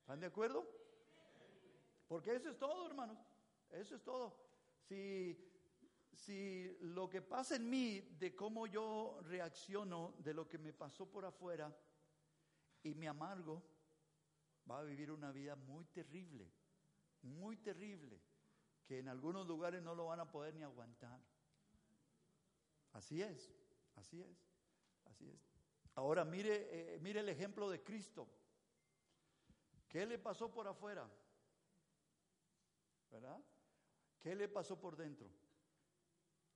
[0.00, 0.68] ¿Están de acuerdo?
[2.08, 3.18] Porque eso es todo, hermanos.
[3.70, 4.36] Eso es todo.
[4.88, 5.38] Si,
[6.12, 11.10] si lo que pasa en mí, de cómo yo reacciono de lo que me pasó
[11.10, 11.74] por afuera
[12.82, 13.62] y me amargo,
[14.70, 16.50] va a vivir una vida muy terrible,
[17.22, 18.20] muy terrible,
[18.86, 21.20] que en algunos lugares no lo van a poder ni aguantar.
[22.92, 23.52] Así es,
[23.96, 24.46] así es,
[25.06, 25.40] así es.
[25.96, 28.28] Ahora mire, eh, mire el ejemplo de Cristo.
[29.88, 31.08] ¿Qué le pasó por afuera?
[33.10, 33.40] ¿Verdad?
[34.18, 35.30] ¿Qué le pasó por dentro?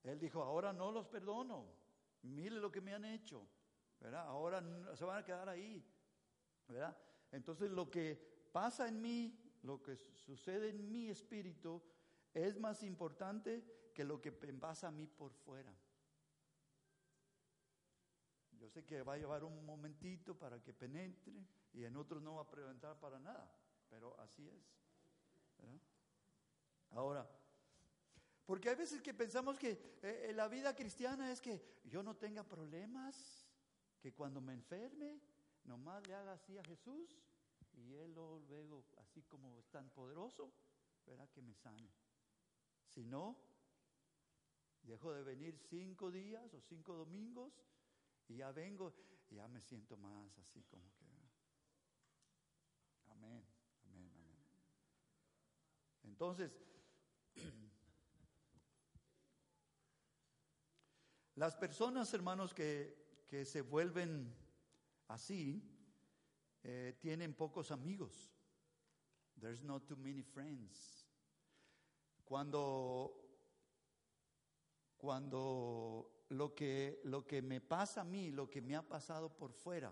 [0.03, 1.65] Él dijo, ahora no los perdono.
[2.23, 3.47] Mire lo que me han hecho.
[4.13, 4.63] Ahora
[4.95, 5.85] se van a quedar ahí.
[7.31, 11.81] Entonces lo que pasa en mí, lo que sucede en mi espíritu,
[12.33, 15.73] es más importante que lo que pasa a mí por fuera.
[18.59, 21.33] Yo sé que va a llevar un momentito para que penetre
[21.73, 23.49] y en otros no va a preventar para nada,
[23.89, 24.79] pero así es.
[26.91, 27.29] Ahora,
[28.45, 32.43] porque hay veces que pensamos que eh, la vida cristiana es que yo no tenga
[32.43, 33.47] problemas,
[33.99, 35.21] que cuando me enferme
[35.65, 37.21] nomás le haga así a Jesús
[37.73, 40.51] y Él luego, así como es tan poderoso,
[41.05, 41.89] verá que me sane.
[42.99, 43.37] Si no,
[44.83, 47.53] dejo de venir cinco días o cinco domingos
[48.27, 48.93] y ya vengo
[49.29, 51.05] y ya me siento más así como que...
[53.07, 53.41] Amén,
[53.85, 54.37] amén, amén.
[56.03, 56.51] Entonces,
[61.35, 64.35] las personas, hermanos, que, que se vuelven
[65.07, 65.63] así,
[66.63, 68.29] eh, tienen pocos amigos.
[69.39, 70.98] There's not too many friends.
[72.29, 73.11] Cuando,
[74.97, 79.51] cuando lo que, lo que me pasa a mí, lo que me ha pasado por
[79.51, 79.91] fuera,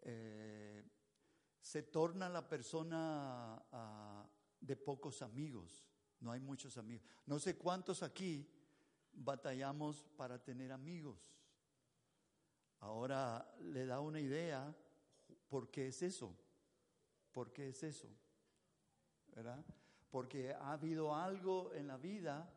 [0.00, 0.84] eh,
[1.60, 4.28] se torna la persona ah,
[4.60, 5.86] de pocos amigos.
[6.18, 7.06] No hay muchos amigos.
[7.24, 8.50] No sé cuántos aquí
[9.12, 11.20] batallamos para tener amigos.
[12.80, 14.76] Ahora le da una idea
[15.48, 16.36] por qué es eso.
[17.30, 18.08] ¿Por qué es eso?
[19.28, 19.64] ¿Verdad?
[20.10, 22.52] Porque ha habido algo en la vida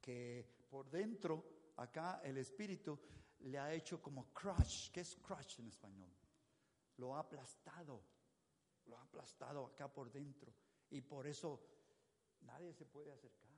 [0.00, 2.98] que por dentro, acá el espíritu
[3.40, 4.90] le ha hecho como crush.
[4.90, 6.10] ¿Qué es crush en español?
[6.96, 8.02] Lo ha aplastado.
[8.86, 10.52] Lo ha aplastado acá por dentro.
[10.90, 11.60] Y por eso
[12.42, 13.50] nadie se puede acercar.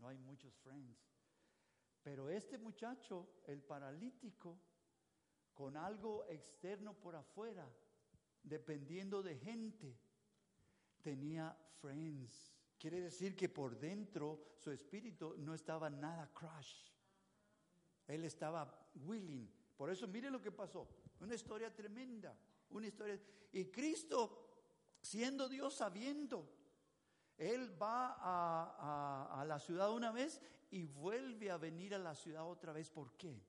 [0.00, 0.98] no hay muchos friends.
[2.02, 4.58] Pero este muchacho, el paralítico,
[5.54, 7.70] con algo externo por afuera,
[8.42, 9.96] dependiendo de gente,
[11.02, 12.54] tenía friends.
[12.78, 16.90] Quiere decir que por dentro su espíritu no estaba nada crush.
[18.06, 19.48] Él estaba willing.
[19.76, 20.88] Por eso mire lo que pasó.
[21.20, 22.36] Una historia tremenda.
[22.70, 23.20] Una historia.
[23.52, 24.64] Y Cristo,
[25.00, 26.48] siendo Dios sabiendo,
[27.36, 32.48] Él va a, a la ciudad una vez y vuelve a venir a la ciudad
[32.48, 32.90] otra vez.
[32.90, 33.40] ¿Por qué?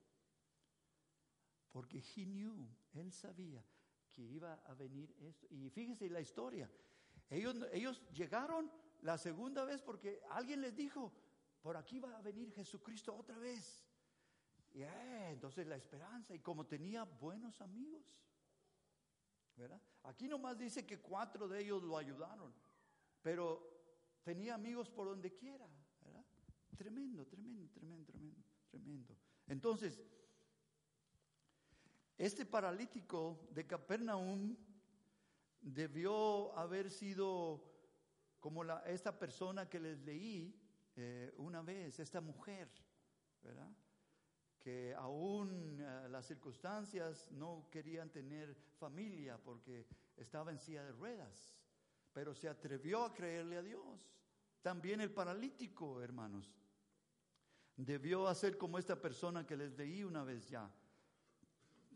[1.72, 3.66] Porque he knew, él sabía
[4.12, 5.48] que iba a venir esto.
[5.50, 6.70] Y fíjese la historia.
[7.30, 11.12] Ellos, ellos llegaron la segunda vez porque alguien les dijo,
[11.62, 13.86] por aquí va a venir Jesucristo otra vez.
[14.74, 18.04] Y eh, entonces la esperanza, y como tenía buenos amigos,
[19.56, 19.80] ¿verdad?
[20.04, 22.54] Aquí nomás dice que cuatro de ellos lo ayudaron,
[23.22, 23.72] pero
[24.24, 25.68] tenía amigos por donde quiera.
[26.76, 29.16] Tremendo, tremendo, tremendo, tremendo, tremendo.
[29.48, 30.02] Entonces,
[32.18, 34.56] este paralítico de Capernaum
[35.64, 37.64] debió haber sido
[38.40, 40.56] como esta persona que les leí
[40.96, 42.70] eh, una vez, esta mujer,
[43.42, 43.72] ¿verdad?
[44.60, 51.58] Que aún eh, las circunstancias no querían tener familia porque estaba en silla de ruedas,
[52.14, 54.14] pero se atrevió a creerle a Dios.
[54.62, 56.54] También el paralítico, hermanos,
[57.76, 60.70] Debió hacer como esta persona que les leí una vez ya.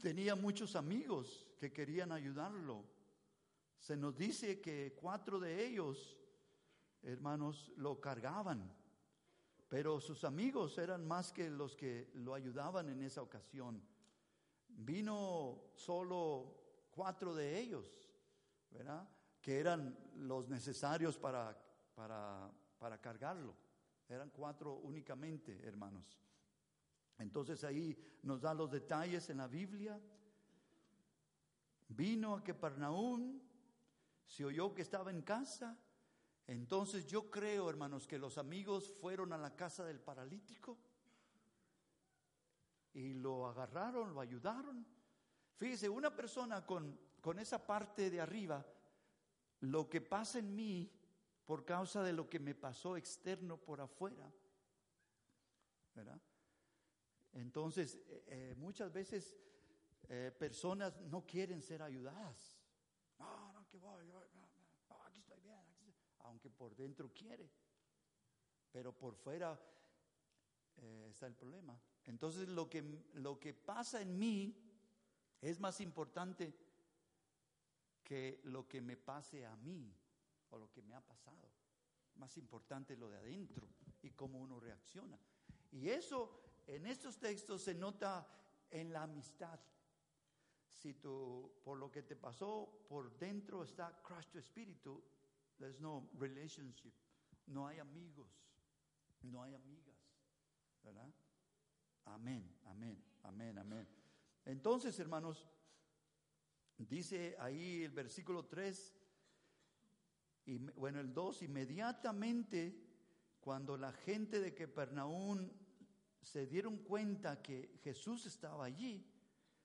[0.01, 2.83] Tenía muchos amigos que querían ayudarlo.
[3.79, 6.17] Se nos dice que cuatro de ellos,
[7.03, 8.73] hermanos, lo cargaban,
[9.67, 13.81] pero sus amigos eran más que los que lo ayudaban en esa ocasión.
[14.67, 18.09] Vino solo cuatro de ellos,
[18.71, 19.07] ¿verdad?
[19.41, 21.57] Que eran los necesarios para,
[21.95, 23.55] para, para cargarlo.
[24.09, 26.17] Eran cuatro únicamente, hermanos.
[27.19, 29.99] Entonces ahí nos da los detalles en la Biblia.
[31.89, 33.39] Vino a Capernaum,
[34.27, 35.77] se oyó que estaba en casa.
[36.45, 40.77] Entonces yo creo, hermanos, que los amigos fueron a la casa del paralítico
[42.93, 44.85] y lo agarraron, lo ayudaron.
[45.55, 48.65] Fíjese, una persona con, con esa parte de arriba,
[49.61, 50.91] lo que pasa en mí
[51.45, 54.31] por causa de lo que me pasó externo por afuera,
[55.95, 56.19] ¿verdad?
[57.33, 59.35] Entonces, eh, eh, muchas veces
[60.09, 62.59] eh, personas no quieren ser ayudadas.
[63.19, 64.05] No, no, que voy,
[66.19, 67.49] aunque por dentro quiere,
[68.71, 69.59] pero por fuera
[71.09, 71.79] está el problema.
[72.05, 72.81] Entonces, lo que,
[73.13, 74.55] lo que pasa en mí
[75.41, 76.53] es más importante
[78.03, 79.93] que lo que me pase a mí
[80.49, 81.51] o lo que me ha pasado.
[82.15, 83.67] Más importante lo de adentro
[84.01, 85.19] y cómo uno reacciona.
[85.71, 88.27] Y eso en estos textos se nota
[88.71, 89.59] en la amistad.
[90.69, 95.03] Si tú, por lo que te pasó, por dentro está crushed tu espíritu,
[95.59, 96.93] there's no relationship,
[97.47, 98.29] no hay amigos,
[99.21, 99.97] no hay amigas,
[100.83, 101.13] ¿verdad?
[102.05, 103.87] Amén, amén, amén, amén.
[104.45, 105.45] Entonces, hermanos,
[106.77, 108.95] dice ahí el versículo 3,
[110.45, 112.87] y, bueno, el 2, inmediatamente
[113.41, 115.49] cuando la gente de Capernaum
[116.21, 119.05] se dieron cuenta que Jesús estaba allí,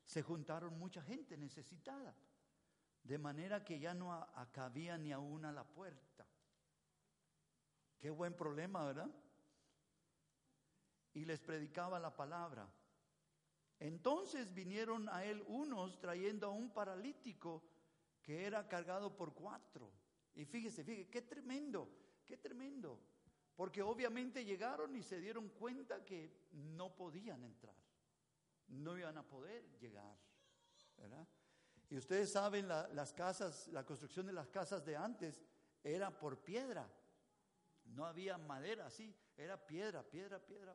[0.05, 2.17] se juntaron mucha gente necesitada,
[3.03, 6.27] de manera que ya no acabía ni aún a la puerta.
[7.99, 9.11] Qué buen problema, ¿verdad?
[11.15, 12.69] Y les predicaba la palabra.
[13.79, 17.65] Entonces vinieron a él unos trayendo a un paralítico
[18.23, 19.93] que era cargado por cuatro.
[20.35, 21.89] Y fíjese, fíjese, qué tremendo,
[22.25, 23.01] qué tremendo.
[23.57, 27.77] Porque obviamente llegaron y se dieron cuenta que no podían entrar,
[28.69, 30.17] no iban a poder llegar.
[30.97, 31.27] ¿verdad?
[31.93, 35.45] Y ustedes saben, las casas, la construcción de las casas de antes
[35.85, 36.91] era por piedra,
[37.85, 40.75] no había madera así, era piedra, piedra, piedra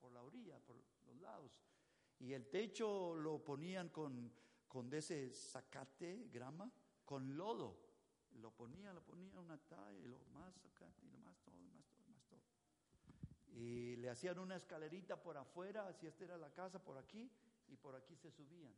[0.00, 0.74] por la orilla, por
[1.06, 1.56] los lados.
[2.18, 4.32] Y el techo lo ponían con,
[4.66, 5.32] con de ese
[6.32, 6.68] grama,
[7.04, 7.78] con lodo.
[8.32, 11.54] Lo ponía, lo ponía una talla y lo más zacate y lo más todo,
[12.08, 12.40] más todo
[13.52, 17.30] y le hacían una escalerita por afuera, si esta era la casa, por aquí,
[17.68, 18.74] y por aquí se subían.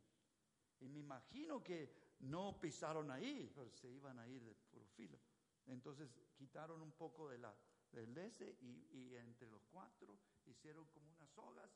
[0.79, 5.19] Y me imagino que no pisaron ahí, pero se iban a ir de puro filo.
[5.65, 7.55] Entonces quitaron un poco de la,
[7.91, 11.71] del ese y, y entre los cuatro hicieron como unas sogas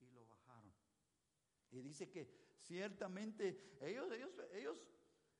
[0.00, 0.72] y lo bajaron.
[1.70, 4.76] Y dice que ciertamente ellos, ellos, ellos,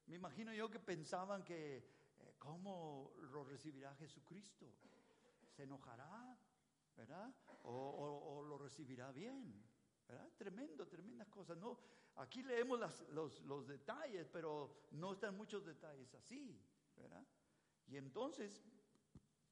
[0.07, 1.77] me imagino yo que pensaban que,
[2.18, 4.74] eh, ¿cómo lo recibirá Jesucristo?
[5.48, 6.37] ¿Se enojará?
[6.96, 7.35] ¿verdad?
[7.62, 9.64] O, lo recibirá bien,
[10.37, 11.57] Tremendo, tremendas cosas.
[11.59, 11.79] No,
[12.16, 16.61] aquí leemos los, detalles, pero no están muchos detalles así,
[16.96, 17.24] ¿verdad?
[17.87, 18.62] Y entonces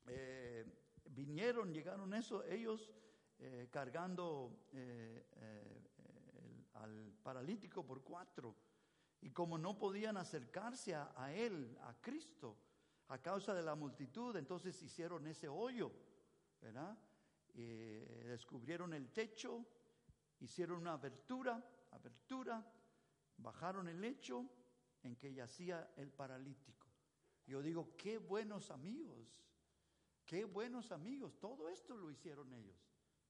[0.06, 0.64] eh,
[1.06, 2.90] vinieron, llegaron eso, ellos
[3.38, 5.24] eh, cargando eh,
[6.74, 8.54] al paralítico por cuatro.
[9.20, 12.56] Y como no podían acercarse a, él, a Cristo,
[13.08, 15.92] a causa de la multitud, entonces hicieron ese hoyo,
[16.60, 16.98] ¿verdad?
[17.54, 19.64] Descubrieron el techo,
[20.42, 22.66] hicieron una abertura, abertura,
[23.36, 24.44] bajaron el lecho
[25.02, 26.88] en que yacía el paralítico.
[27.46, 29.44] Yo digo, qué buenos amigos,
[30.26, 32.76] qué buenos amigos, todo esto lo hicieron ellos,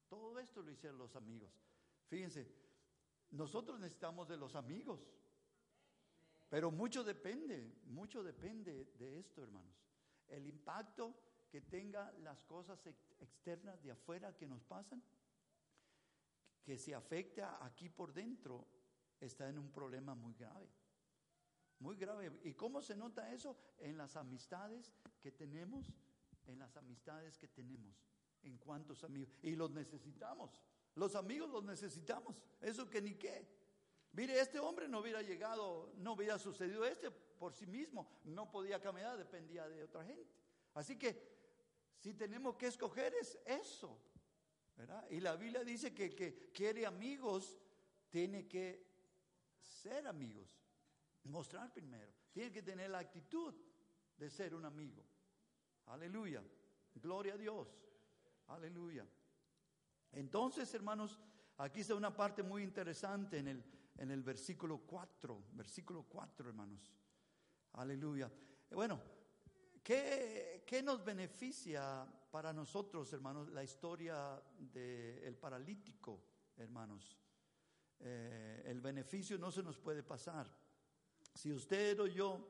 [0.07, 1.51] todo esto lo hicieron los amigos.
[2.07, 2.51] Fíjense,
[3.29, 5.07] nosotros necesitamos de los amigos,
[6.49, 9.75] pero mucho depende, mucho depende de esto, hermanos.
[10.27, 11.15] El impacto
[11.49, 12.83] que tenga las cosas
[13.19, 15.03] externas de afuera que nos pasan,
[16.63, 18.67] que se afecta aquí por dentro,
[19.19, 20.69] está en un problema muy grave.
[21.79, 22.31] Muy grave.
[22.43, 23.57] ¿Y cómo se nota eso?
[23.77, 25.93] En las amistades que tenemos,
[26.47, 28.05] en las amistades que tenemos,
[28.43, 29.29] en cuántos amigos.
[29.41, 30.61] Y los necesitamos.
[30.95, 32.41] Los amigos los necesitamos.
[32.61, 33.47] Eso que ni qué.
[34.13, 38.07] Mire, este hombre no hubiera llegado, no hubiera sucedido este por sí mismo.
[38.23, 40.31] No podía caminar, dependía de otra gente.
[40.75, 41.33] Así que
[41.97, 43.99] si tenemos que escoger es eso.
[45.09, 47.59] Y la Biblia dice que el que quiere amigos
[48.09, 48.85] tiene que
[49.59, 50.59] ser amigos,
[51.25, 53.53] mostrar primero, tiene que tener la actitud
[54.17, 55.03] de ser un amigo.
[55.87, 56.43] Aleluya,
[56.95, 57.67] gloria a Dios,
[58.47, 59.07] aleluya.
[60.11, 61.19] Entonces, hermanos,
[61.57, 63.63] aquí está una parte muy interesante en el,
[63.97, 66.91] en el versículo 4, versículo 4, hermanos.
[67.73, 68.31] Aleluya.
[68.71, 69.01] Bueno,
[69.83, 76.19] ¿Qué, nos beneficia para nosotros, hermanos, la historia del paralítico
[76.57, 77.15] hermanos.
[77.99, 80.49] Eh, el beneficio no se nos puede pasar.
[81.35, 82.43] Si usted o yo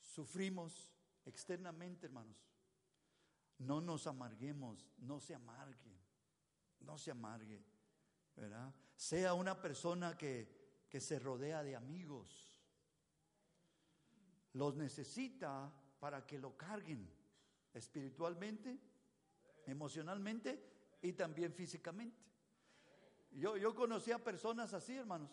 [0.00, 0.90] sufrimos
[1.24, 2.36] externamente, hermanos,
[3.58, 5.96] no nos amarguemos, no se amargue,
[6.80, 7.64] no se amargue,
[8.34, 8.74] ¿verdad?
[8.96, 12.60] Sea una persona que, que se rodea de amigos.
[14.54, 17.19] Los necesita para que lo carguen
[17.74, 18.78] espiritualmente,
[19.66, 22.20] emocionalmente y también físicamente.
[23.32, 25.30] Yo, yo conocí a personas así, hermanos,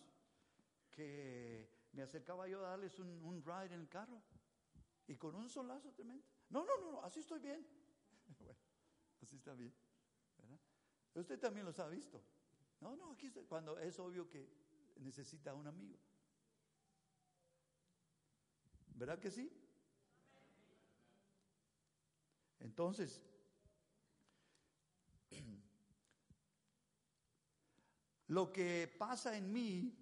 [0.91, 4.21] que me acercaba yo a darles un, un ride en el carro
[5.07, 6.23] y con un solazo tremendo.
[6.49, 7.65] No, no, no, así estoy bien.
[9.21, 9.73] así está bien.
[11.13, 12.21] Usted también los ha visto.
[12.79, 13.45] No, no, aquí estoy.
[13.45, 14.47] Cuando es obvio que
[14.97, 15.97] necesita un amigo.
[18.93, 19.51] ¿Verdad que sí?
[22.59, 23.21] Entonces,
[28.27, 29.97] lo que pasa en mí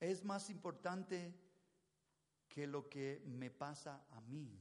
[0.00, 1.34] es más importante
[2.48, 4.60] que lo que me pasa a mí.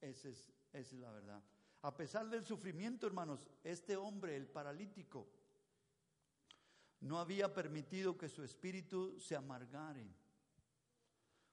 [0.00, 1.42] Esa es, es la verdad.
[1.82, 5.28] A pesar del sufrimiento, hermanos, este hombre, el paralítico,
[7.00, 10.06] no había permitido que su espíritu se amargare.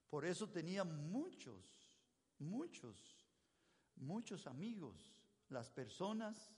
[0.09, 1.91] Por eso tenía muchos,
[2.39, 3.22] muchos,
[3.95, 5.21] muchos amigos.
[5.49, 6.53] Las personas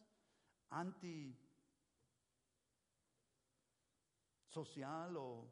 [0.70, 1.38] anti
[4.48, 5.52] social o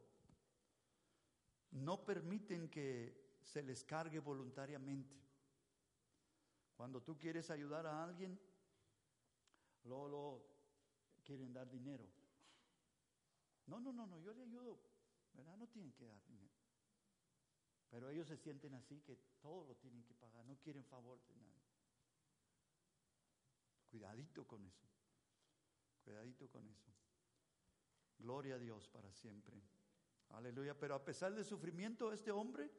[1.71, 5.21] no permiten que se les cargue voluntariamente.
[6.75, 8.39] Cuando tú quieres ayudar a alguien,
[9.83, 10.45] luego,
[11.23, 12.07] quieren dar dinero.
[13.65, 14.79] No, no, no, no, yo le ayudo,
[15.33, 15.57] ¿verdad?
[15.57, 16.53] No tienen que dar dinero.
[17.89, 21.35] Pero ellos se sienten así que todo lo tienen que pagar, no quieren favor de
[21.35, 21.62] nadie.
[23.93, 24.87] Cuidadito con eso,
[26.03, 26.91] cuidadito con eso.
[28.17, 29.61] Gloria a Dios para siempre.
[30.29, 30.75] Aleluya.
[30.75, 32.71] Pero a pesar del sufrimiento, este hombre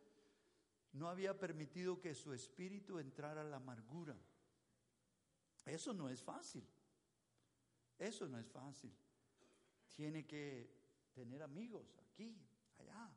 [0.90, 4.16] no había permitido que su espíritu entrara a la amargura.
[5.64, 6.66] Eso no es fácil.
[7.96, 8.92] Eso no es fácil.
[9.94, 10.68] Tiene que
[11.12, 12.36] tener amigos aquí,
[12.80, 13.08] allá,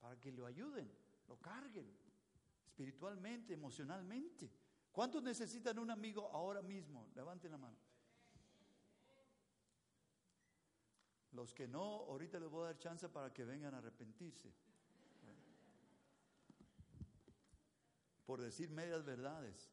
[0.00, 0.90] para que lo ayuden,
[1.28, 1.96] lo carguen
[2.66, 4.50] espiritualmente, emocionalmente.
[4.92, 7.08] ¿Cuántos necesitan un amigo ahora mismo?
[7.14, 7.76] Levanten la mano.
[11.32, 14.52] Los que no, ahorita les voy a dar chance para que vengan a arrepentirse.
[18.26, 19.72] Por decir medias verdades.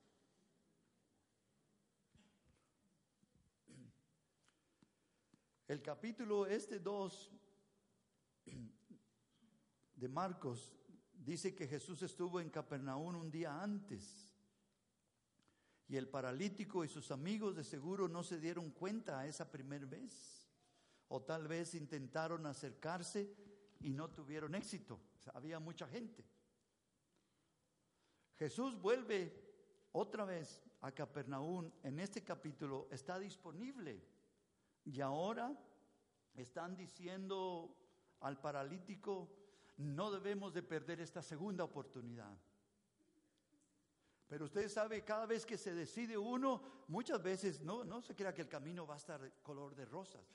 [5.68, 7.32] El capítulo este 2
[9.96, 10.74] de Marcos
[11.12, 14.27] dice que Jesús estuvo en Capernaum un día antes.
[15.90, 19.86] Y el paralítico y sus amigos de seguro no se dieron cuenta a esa primera
[19.86, 20.48] vez
[21.10, 23.34] o tal vez intentaron acercarse
[23.80, 25.00] y no tuvieron éxito.
[25.34, 26.26] había mucha gente.
[28.38, 29.34] Jesús vuelve
[29.92, 31.72] otra vez a Capernaum.
[31.84, 34.04] En este capítulo está disponible.
[34.86, 35.58] Y ahora
[36.36, 37.76] están diciendo
[38.22, 39.30] al paralítico,
[39.78, 42.38] no debemos de perder esta segunda oportunidad.
[44.28, 48.34] Pero usted sabe, cada vez que se decide uno, muchas veces no, no se crea
[48.34, 50.26] que el camino va a estar color de rosas.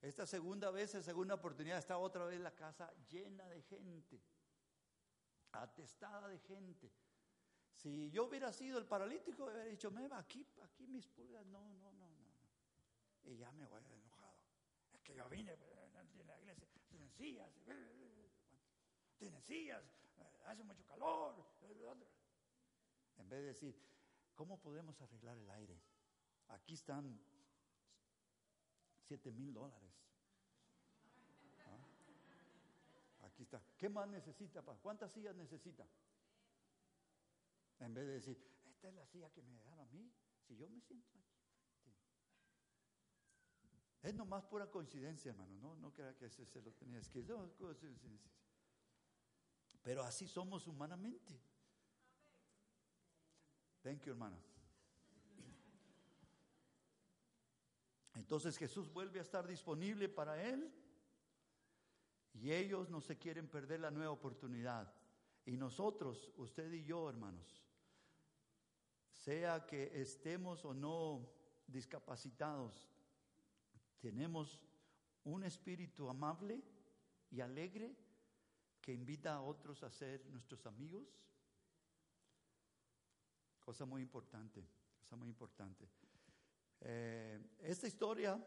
[0.00, 4.20] Esta segunda vez, esa segunda oportunidad, está otra vez la casa llena de gente,
[5.52, 6.90] atestada de gente.
[7.74, 11.44] Si yo hubiera sido el paralítico, hubiera dicho, me va aquí, aquí mis pulgas.
[11.46, 12.24] No, no, no, no.
[13.24, 14.38] Y ya me voy enojado.
[14.92, 17.50] Es que yo vine en la iglesia, tienen sillas,
[19.18, 19.82] tienen sillas,
[20.46, 21.34] hace mucho calor.
[23.18, 23.76] En vez de decir,
[24.34, 25.80] ¿cómo podemos arreglar el aire?
[26.48, 27.20] Aquí están
[29.00, 29.92] siete mil dólares.
[31.66, 33.26] ¿Ah?
[33.26, 33.62] Aquí está.
[33.76, 34.78] ¿Qué más necesita, papá?
[34.80, 35.86] ¿Cuántas sillas necesita?
[37.80, 38.38] En vez de decir,
[38.70, 40.10] esta es la silla que me dejaron a mí,
[40.46, 41.24] si yo me siento aquí
[44.02, 45.54] Es nomás pura coincidencia, hermano.
[45.56, 47.50] No, no crea que se lo tenía escrito.
[49.82, 51.40] Pero así somos humanamente.
[53.84, 54.38] Thank you, hermano.
[58.14, 60.72] Entonces Jesús vuelve a estar disponible para él
[62.32, 64.90] y ellos no se quieren perder la nueva oportunidad.
[65.44, 67.62] Y nosotros, usted y yo, hermanos,
[69.10, 71.30] sea que estemos o no
[71.66, 72.88] discapacitados,
[74.00, 74.58] tenemos
[75.24, 76.62] un espíritu amable
[77.30, 77.94] y alegre
[78.80, 81.23] que invita a otros a ser nuestros amigos.
[83.64, 84.62] Cosa muy importante,
[84.98, 85.88] cosa muy importante.
[86.80, 88.38] Eh, esta historia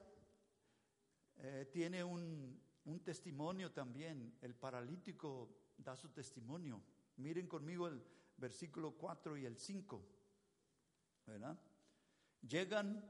[1.38, 4.38] eh, tiene un, un testimonio también.
[4.42, 6.82] El paralítico da su testimonio.
[7.18, 8.02] Miren conmigo el
[8.38, 10.06] versículo 4 y el 5.
[11.26, 11.60] ¿Verdad?
[12.48, 13.04] Llegan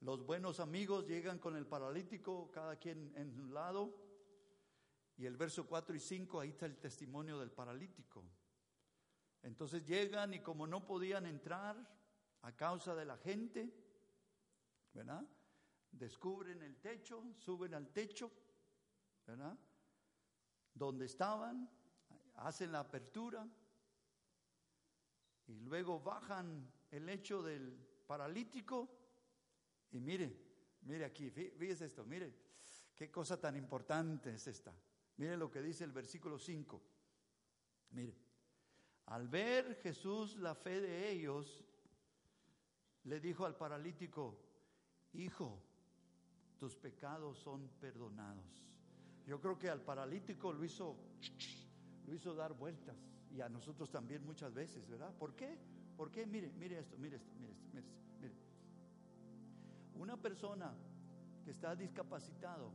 [0.00, 4.06] los buenos amigos, llegan con el paralítico, cada quien en un lado.
[5.16, 8.24] Y el verso 4 y 5, ahí está el testimonio del paralítico.
[9.42, 11.76] Entonces llegan y como no podían entrar
[12.42, 13.72] a causa de la gente,
[14.92, 15.26] ¿verdad?
[15.90, 18.30] Descubren el techo, suben al techo,
[19.26, 19.58] ¿verdad?
[20.74, 21.68] Donde estaban,
[22.36, 23.48] hacen la apertura
[25.46, 27.72] y luego bajan el lecho del
[28.06, 28.88] paralítico
[29.90, 30.36] y mire,
[30.82, 32.34] mire aquí, fíjese esto, mire,
[32.94, 34.74] qué cosa tan importante es esta.
[35.16, 36.82] Mire lo que dice el versículo 5.
[37.90, 38.16] Mire,
[39.08, 41.64] al ver Jesús la fe de ellos,
[43.04, 44.38] le dijo al paralítico,
[45.14, 45.62] hijo,
[46.58, 48.66] tus pecados son perdonados.
[49.26, 50.96] Yo creo que al paralítico lo hizo,
[52.06, 52.96] lo hizo dar vueltas
[53.30, 55.14] y a nosotros también muchas veces, ¿verdad?
[55.18, 55.58] ¿Por qué?
[55.96, 56.26] ¿Por qué?
[56.26, 58.00] Mire, mire esto, mire esto, mire esto, mire esto.
[58.20, 58.34] Mire.
[59.94, 60.74] Una persona
[61.44, 62.72] que está discapacitado,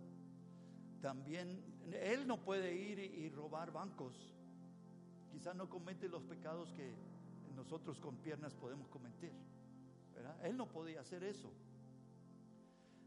[1.01, 1.61] también,
[1.91, 4.33] él no puede ir y robar bancos.
[5.33, 6.93] Quizás no comete los pecados que
[7.55, 9.33] nosotros con piernas podemos cometer.
[10.43, 11.51] Él no podía hacer eso.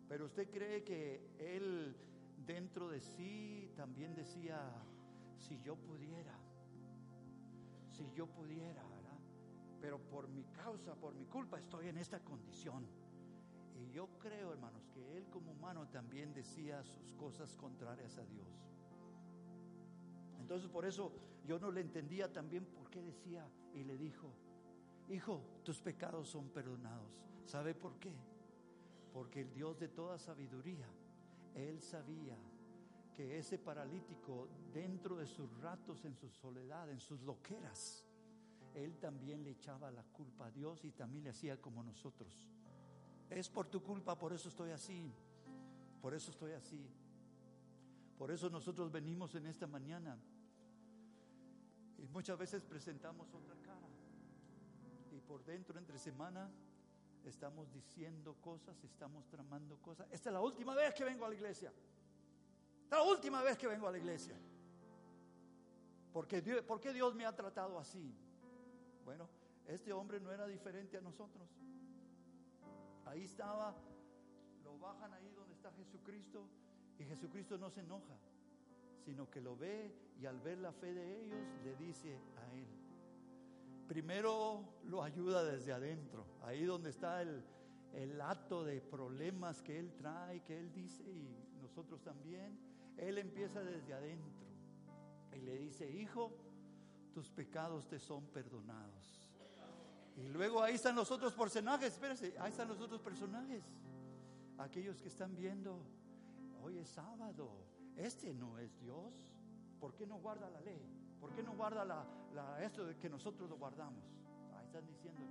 [0.08, 1.96] Pero usted cree que él
[2.44, 4.58] dentro de sí también decía,
[5.38, 6.34] si yo pudiera,
[7.92, 8.82] si yo pudiera.
[9.80, 12.84] Pero por mi causa, por mi culpa estoy en esta condición.
[13.76, 18.48] Y yo creo, hermanos, que él como humano también decía sus cosas contrarias a Dios.
[20.46, 21.10] Entonces por eso
[21.44, 23.44] yo no le entendía también por qué decía
[23.74, 24.32] y le dijo,
[25.08, 27.20] hijo, tus pecados son perdonados.
[27.44, 28.14] ¿Sabe por qué?
[29.12, 30.86] Porque el Dios de toda sabiduría,
[31.52, 32.38] Él sabía
[33.12, 38.06] que ese paralítico, dentro de sus ratos en su soledad, en sus loqueras,
[38.72, 42.48] Él también le echaba la culpa a Dios y también le hacía como nosotros.
[43.30, 45.12] Es por tu culpa, por eso estoy así,
[46.00, 46.88] por eso estoy así.
[48.16, 50.16] Por eso nosotros venimos en esta mañana
[51.98, 53.88] y muchas veces presentamos otra cara.
[55.12, 56.50] Y por dentro, entre semana,
[57.24, 60.06] estamos diciendo cosas, estamos tramando cosas.
[60.10, 61.72] Esta es la última vez que vengo a la iglesia.
[62.82, 64.36] Esta es la última vez que vengo a la iglesia.
[66.12, 68.14] Porque Dios, ¿Por qué Dios me ha tratado así?
[69.04, 69.28] Bueno,
[69.66, 71.48] este hombre no era diferente a nosotros.
[73.04, 73.74] Ahí estaba,
[74.64, 76.48] lo bajan ahí donde está Jesucristo
[76.98, 78.18] y Jesucristo no se enoja,
[79.06, 82.66] sino que lo ve y al ver la fe de ellos le dice a él.
[83.86, 87.44] Primero lo ayuda desde adentro, ahí donde está el,
[87.92, 92.58] el acto de problemas que él trae, que él dice y nosotros también.
[92.96, 94.44] Él empieza desde adentro
[95.32, 96.32] y le dice, hijo,
[97.14, 99.30] tus pecados te son perdonados.
[100.16, 103.62] Y luego ahí están los otros personajes, espérese, ahí están los otros personajes.
[104.58, 105.78] Aquellos que están viendo,
[106.62, 107.52] hoy es sábado,
[107.96, 109.12] este no es Dios.
[109.80, 110.80] ¿Por qué no guarda la ley?
[111.20, 114.04] ¿Por qué no guarda la, esto de que nosotros lo guardamos?
[114.54, 115.22] Ahí están diciendo,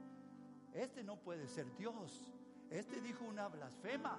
[0.74, 2.32] este no puede ser Dios.
[2.70, 4.18] Este dijo una blasfema.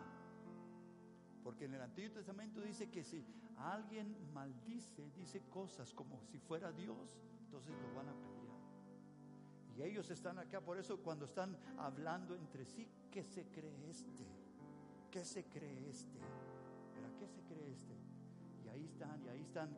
[1.42, 3.24] Porque en el Antiguo Testamento dice que si
[3.58, 8.36] alguien maldice, dice cosas como si fuera Dios, entonces lo van a pelear.
[9.76, 14.24] Y ellos están acá, por eso cuando están hablando entre sí, ¿qué se cree este?
[15.10, 16.18] ¿Qué se cree este?
[17.18, 17.95] ¿Qué se cree este?
[18.86, 19.76] Están, y ahí están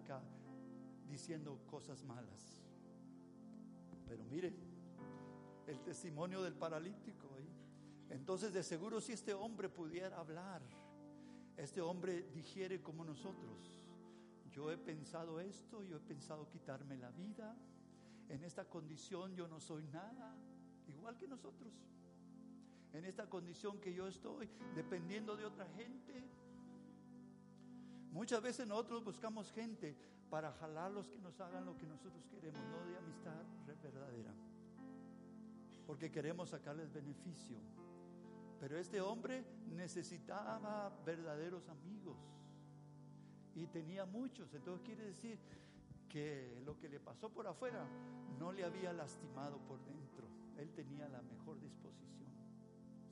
[1.09, 2.59] diciendo cosas malas.
[4.07, 4.55] Pero mire,
[5.67, 7.29] el testimonio del paralítico.
[8.11, 10.63] Entonces, de seguro, si este hombre pudiera hablar,
[11.57, 13.83] este hombre digiere como nosotros.
[14.51, 17.55] Yo he pensado esto, yo he pensado quitarme la vida.
[18.29, 20.35] En esta condición yo no soy nada,
[20.87, 21.73] igual que nosotros.
[22.93, 26.25] En esta condición que yo estoy, dependiendo de otra gente.
[28.13, 29.97] Muchas veces nosotros buscamos gente
[30.31, 34.33] para jalarlos que nos hagan lo que nosotros queremos, no de amistad verdadera.
[35.87, 37.57] Porque queremos sacarles beneficio.
[38.61, 42.19] Pero este hombre necesitaba verdaderos amigos
[43.55, 44.53] y tenía muchos.
[44.53, 45.39] Entonces quiere decir
[46.09, 47.87] que lo que le pasó por afuera
[48.39, 50.27] no le había lastimado por dentro.
[50.57, 52.29] Él tenía la mejor disposición.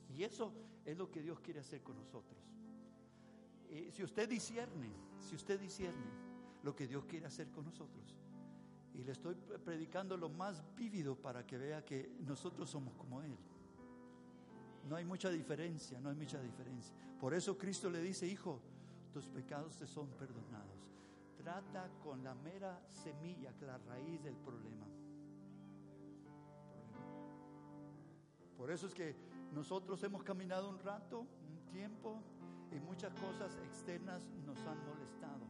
[0.09, 0.51] Y eso
[0.83, 2.37] es lo que Dios quiere hacer con nosotros.
[3.69, 4.89] Y si usted discierne,
[5.19, 6.27] si usted discierne
[6.63, 8.15] lo que Dios quiere hacer con nosotros.
[8.93, 13.37] Y le estoy predicando lo más vívido para que vea que nosotros somos como Él.
[14.89, 16.95] No hay mucha diferencia, no hay mucha diferencia.
[17.19, 18.59] Por eso Cristo le dice, hijo,
[19.13, 20.87] tus pecados te son perdonados.
[21.37, 24.87] Trata con la mera semilla, la raíz del problema.
[28.57, 29.15] Por eso es que
[29.53, 32.21] nosotros hemos caminado un rato, un tiempo,
[32.71, 35.45] y muchas cosas externas nos han molestado,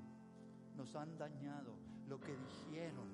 [0.76, 1.74] nos han dañado,
[2.07, 3.07] lo que dijeron,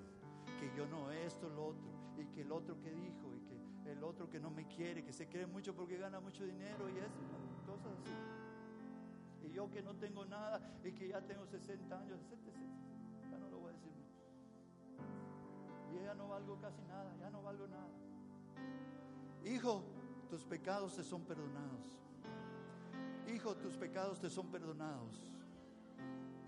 [0.59, 1.87] que yo no esto, lo otro,
[2.17, 5.13] y que el otro que dijo, y que el otro que no me quiere, que
[5.13, 7.19] se cree mucho porque gana mucho dinero, y eso,
[7.65, 9.47] cosas así.
[9.47, 12.51] Y yo que no tengo nada, y que ya tengo 60 años, 60,
[13.29, 13.91] ya no lo voy a decir
[15.91, 17.89] Y ya no valgo casi nada, ya no valgo nada.
[19.45, 19.83] Hijo,
[20.29, 22.02] tus pecados te son perdonados.
[23.27, 25.21] Hijo, tus pecados te son perdonados.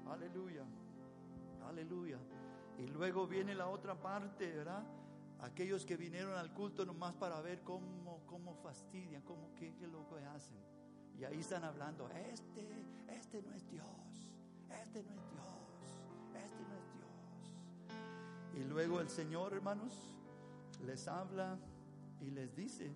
[0.08, 0.64] Aleluya.
[1.68, 2.18] Aleluya.
[2.78, 4.84] Y luego viene la otra parte, ¿verdad?
[5.42, 10.08] Aquellos que vinieron al culto nomás para ver cómo, cómo fastidian, cómo, qué, qué lo
[10.08, 10.58] que hacen.
[11.20, 12.68] Y ahí están hablando, este,
[13.08, 13.86] este no es Dios,
[14.84, 15.56] este no es Dios,
[16.36, 18.62] este no es Dios.
[18.62, 19.94] Y luego el Señor, hermanos,
[20.86, 21.58] les habla
[22.20, 22.94] y les dice,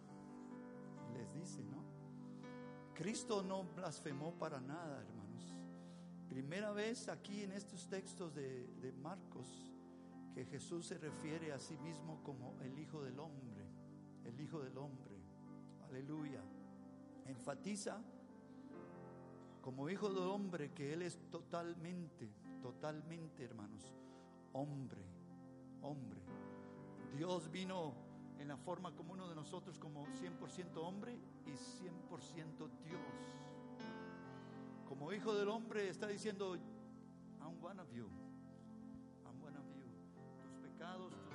[1.13, 1.78] les dice, ¿no?
[2.99, 5.55] Cristo no blasfemó para nada, hermanos.
[6.27, 9.47] Primera vez aquí en estos textos de, Marcos
[10.33, 13.63] que Jesús se refiere a sí mismo como el Hijo del Hombre,
[14.25, 15.15] el Hijo del Hombre.
[15.87, 16.43] Aleluya.
[17.25, 18.01] Enfatiza
[19.61, 22.29] como Hijo del Hombre que Él es totalmente,
[22.61, 23.93] totalmente, hermanos,
[24.51, 25.05] hombre,
[25.81, 26.19] hombre.
[27.15, 27.93] Dios vino
[28.39, 32.99] en la forma como uno de nosotros, como 100% hombre y 100% Dios.
[34.87, 36.55] Como hijo del hombre está diciendo,
[37.41, 38.07] I'm one of you,
[39.25, 39.85] I'm one of you.
[40.41, 41.33] Tus pecados, tus,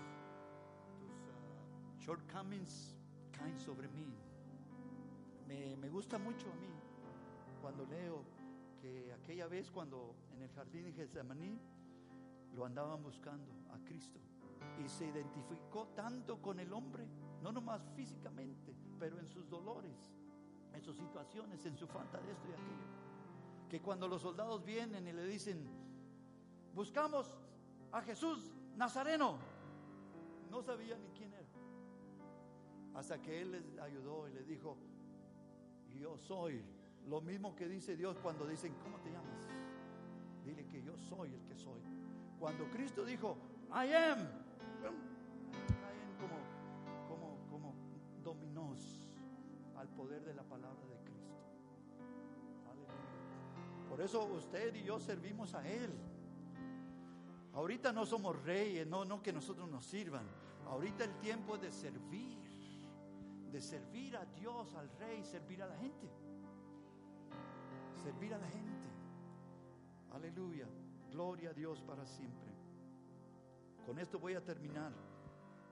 [0.98, 2.96] tus uh, shortcomings
[3.32, 4.12] caen sobre mí.
[5.46, 6.72] Me, me gusta mucho a mí
[7.60, 8.24] cuando leo
[8.80, 11.60] que aquella vez cuando en el jardín de Getsemaní
[12.54, 14.20] lo andaban buscando a Cristo
[14.84, 17.06] y se identificó tanto con el hombre,
[17.42, 20.12] no nomás físicamente, pero en sus dolores,
[20.72, 23.68] en sus situaciones, en su falta de esto y aquello.
[23.68, 25.66] Que cuando los soldados vienen y le dicen,
[26.74, 27.38] buscamos
[27.92, 29.38] a Jesús Nazareno,
[30.50, 31.44] no sabía ni quién era.
[32.94, 34.76] Hasta que Él les ayudó y les dijo,
[35.98, 36.62] yo soy.
[37.06, 39.46] Lo mismo que dice Dios cuando dicen, ¿cómo te llamas?
[40.44, 41.80] Dile que yo soy el que soy.
[42.38, 43.36] Cuando Cristo dijo,
[43.70, 44.18] I am,
[44.90, 46.36] caen como,
[47.08, 47.74] como, como
[48.22, 49.08] dominós
[49.76, 51.34] al poder de la palabra de Cristo.
[52.70, 53.88] Aleluya.
[53.88, 55.92] Por eso usted y yo servimos a Él.
[57.54, 60.26] Ahorita no somos reyes, no, no que nosotros nos sirvan.
[60.66, 62.38] Ahorita el tiempo es de servir,
[63.52, 66.08] de servir a Dios, al Rey, servir a la gente.
[68.02, 68.88] Servir a la gente.
[70.12, 70.66] Aleluya.
[71.10, 72.53] Gloria a Dios para siempre.
[73.86, 74.92] Con esto voy a terminar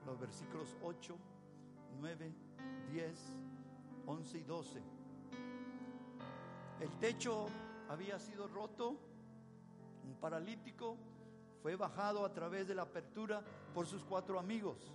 [0.05, 1.17] los versículos 8,
[1.99, 2.33] 9,
[2.91, 3.33] 10,
[4.05, 4.81] 11 y 12.
[6.79, 7.47] El techo
[7.89, 8.97] había sido roto,
[10.05, 10.97] un paralítico
[11.63, 13.41] fue bajado a través de la apertura
[13.73, 14.91] por sus cuatro amigos.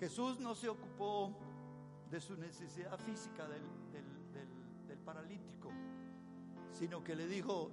[0.00, 1.32] Jesús no se ocupó
[2.10, 3.62] de su necesidad física del,
[3.92, 5.70] del, paralítico,
[6.72, 7.70] sino que le dijo,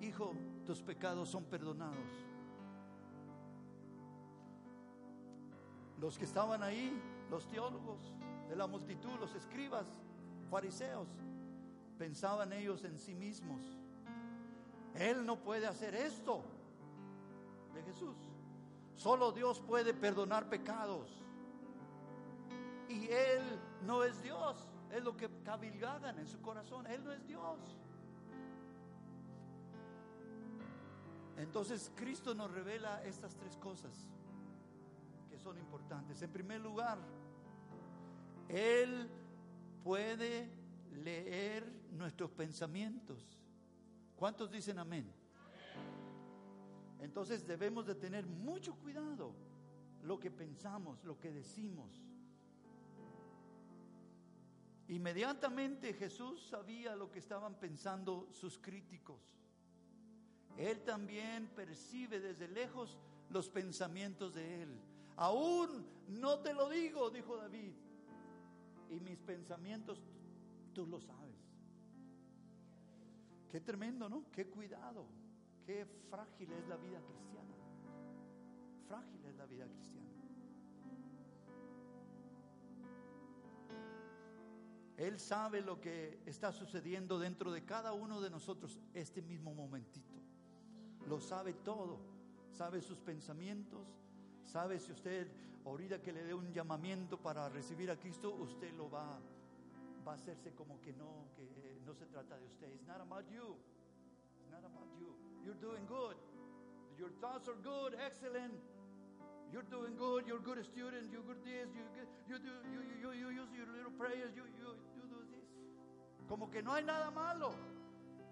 [0.00, 0.34] hijo,
[0.66, 2.26] tus pecados son perdonados.
[5.98, 6.98] Los que estaban ahí,
[7.30, 8.14] los teólogos
[8.48, 9.86] de la multitud, los escribas,
[10.50, 11.08] fariseos,
[11.98, 13.78] pensaban ellos en sí mismos.
[14.94, 16.42] Él no puede hacer esto
[17.74, 18.16] de Jesús.
[18.94, 21.22] Solo Dios puede perdonar pecados.
[22.88, 23.42] Y Él
[23.86, 24.68] no es Dios.
[24.90, 26.86] Es lo que cabilgaban en su corazón.
[26.86, 27.79] Él no es Dios.
[31.40, 34.06] Entonces Cristo nos revela estas tres cosas
[35.30, 36.20] que son importantes.
[36.20, 36.98] En primer lugar,
[38.48, 39.08] Él
[39.82, 40.50] puede
[41.02, 43.38] leer nuestros pensamientos.
[44.16, 45.10] ¿Cuántos dicen amén?
[47.00, 49.34] Entonces debemos de tener mucho cuidado
[50.02, 52.04] lo que pensamos, lo que decimos.
[54.88, 59.39] Inmediatamente Jesús sabía lo que estaban pensando sus críticos.
[60.56, 62.98] Él también percibe desde lejos
[63.30, 64.80] los pensamientos de Él.
[65.16, 67.72] Aún no te lo digo, dijo David,
[68.90, 70.02] y mis pensamientos
[70.74, 71.36] tú lo sabes.
[73.50, 74.24] Qué tremendo, ¿no?
[74.32, 75.06] Qué cuidado,
[75.66, 77.54] qué frágil es la vida cristiana.
[78.86, 80.10] Frágil es la vida cristiana.
[84.96, 90.09] Él sabe lo que está sucediendo dentro de cada uno de nosotros este mismo momentito.
[91.08, 91.98] Lo sabe todo.
[92.50, 93.80] Sabe sus pensamientos.
[94.44, 95.28] Sabe si usted,
[95.64, 99.18] ahorita que le dé un llamamiento para recibir a Cristo, usted lo va,
[100.06, 102.72] va a hacerse como que no, que no se trata de usted.
[102.72, 103.56] It's not about you.
[104.40, 105.14] It's not about you.
[105.44, 106.16] You're doing good.
[106.98, 108.52] Your thoughts are good, excellent.
[109.52, 110.26] You're doing good.
[110.26, 111.10] You're a good student.
[111.10, 111.66] You're good this.
[111.74, 111.82] You,
[112.28, 112.54] you do.
[112.70, 114.30] You, you, you, use your little prayers.
[114.36, 115.48] You, you, you do this.
[116.28, 117.54] Como que no hay nada malo.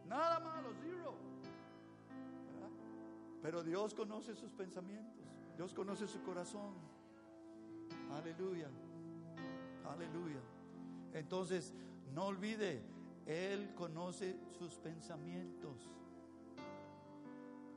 [0.07, 0.71] Nada malo.
[0.83, 1.14] Zero.
[3.49, 5.24] Pero Dios conoce sus pensamientos.
[5.57, 6.74] Dios conoce su corazón.
[8.12, 8.68] Aleluya.
[9.90, 10.42] Aleluya.
[11.14, 11.72] Entonces,
[12.12, 12.82] no olvide,
[13.24, 15.88] Él conoce sus pensamientos.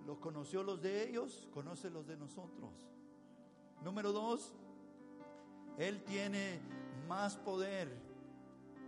[0.05, 2.73] Los conoció los de ellos, conoce los de nosotros.
[3.81, 4.53] Número dos,
[5.77, 6.59] Él tiene
[7.07, 7.87] más poder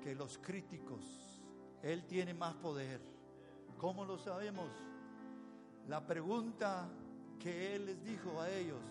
[0.03, 1.39] que los críticos.
[1.81, 2.99] Él tiene más poder.
[3.77, 4.69] ¿Cómo lo sabemos?
[5.87, 6.87] La pregunta
[7.39, 8.81] que Él les dijo a ellos,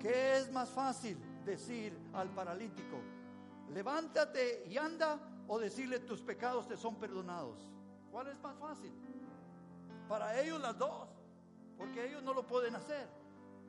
[0.00, 3.00] ¿qué es más fácil decir al paralítico?
[3.72, 5.18] Levántate y anda
[5.48, 7.66] o decirle tus pecados te son perdonados.
[8.10, 8.92] ¿Cuál es más fácil?
[10.08, 11.08] Para ellos las dos,
[11.76, 13.08] porque ellos no lo pueden hacer,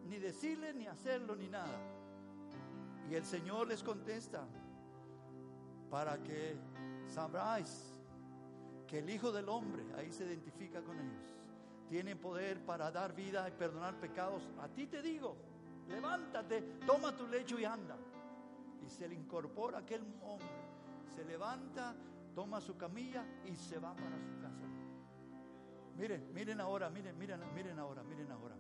[0.07, 1.79] ni decirle, ni hacerlo, ni nada.
[3.09, 4.45] Y el Señor les contesta,
[5.89, 6.57] para que
[7.07, 7.93] sabráis
[8.85, 11.36] que el Hijo del Hombre, ahí se identifica con ellos,
[11.89, 14.43] tiene poder para dar vida y perdonar pecados.
[14.61, 15.35] A ti te digo,
[15.87, 17.95] levántate, toma tu lecho y anda.
[18.85, 20.47] Y se le incorpora aquel hombre,
[21.15, 21.95] se levanta,
[22.35, 24.65] toma su camilla y se va para su casa.
[25.97, 28.55] Miren, miren ahora, miren, miren, miren ahora, miren ahora.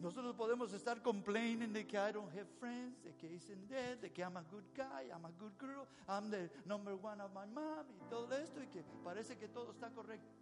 [0.00, 4.10] Nosotros podemos estar complaining de que I don't have friends, de que dicen dead, de
[4.10, 7.46] que I'm a good guy, I'm a good girl, I'm the number one of my
[7.46, 10.32] mom y todo esto y que parece que todo está correcto.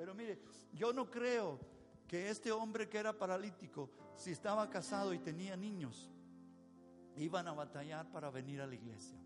[0.00, 0.38] Pero mire,
[0.72, 1.60] yo no creo
[2.08, 6.10] que este hombre que era paralítico, si estaba casado y tenía niños,
[7.16, 9.18] iban a batallar para venir a la iglesia.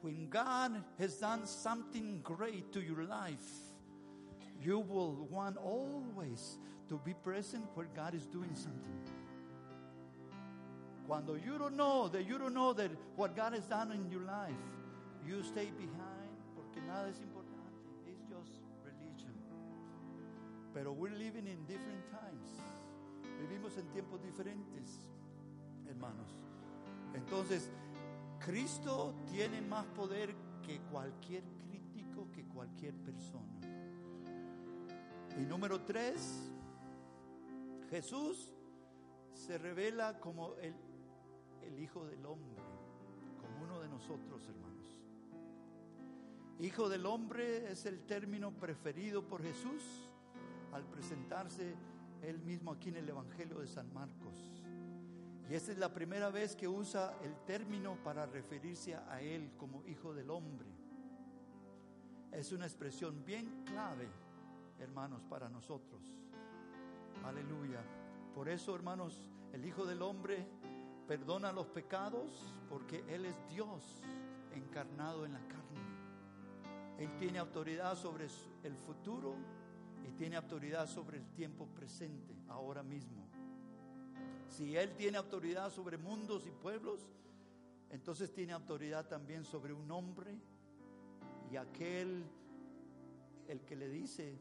[0.00, 3.74] When God has done something great to your life,
[4.58, 6.58] you will want always
[6.88, 9.04] to be present where God is doing something.
[11.06, 14.22] Cuando you don't know that you don't know that what God has done in your
[14.22, 14.56] life,
[15.26, 17.35] you stay behind porque nada es importante.
[20.76, 22.50] Pero we're living in different times.
[23.40, 25.08] Vivimos en tiempos diferentes,
[25.88, 26.28] hermanos.
[27.14, 27.70] Entonces,
[28.38, 33.58] Cristo tiene más poder que cualquier crítico, que cualquier persona.
[35.40, 36.46] Y número tres,
[37.88, 38.52] Jesús
[39.32, 40.74] se revela como el,
[41.62, 42.62] el Hijo del Hombre,
[43.40, 44.94] como uno de nosotros, hermanos.
[46.60, 50.05] Hijo del Hombre es el término preferido por Jesús
[50.76, 51.74] al presentarse
[52.22, 54.36] él mismo aquí en el Evangelio de San Marcos.
[55.48, 59.84] Y esta es la primera vez que usa el término para referirse a Él como
[59.86, 60.68] Hijo del Hombre.
[62.32, 64.06] Es una expresión bien clave,
[64.78, 66.02] hermanos, para nosotros.
[67.24, 67.80] Aleluya.
[68.34, 70.46] Por eso, hermanos, el Hijo del Hombre
[71.06, 74.02] perdona los pecados porque Él es Dios
[74.52, 75.64] encarnado en la carne.
[76.98, 78.26] Él tiene autoridad sobre
[78.64, 79.36] el futuro
[80.04, 83.26] y tiene autoridad sobre el tiempo presente, ahora mismo.
[84.48, 87.06] Si Él tiene autoridad sobre mundos y pueblos,
[87.90, 90.38] entonces tiene autoridad también sobre un hombre
[91.50, 92.24] y aquel,
[93.48, 94.38] el que le dice,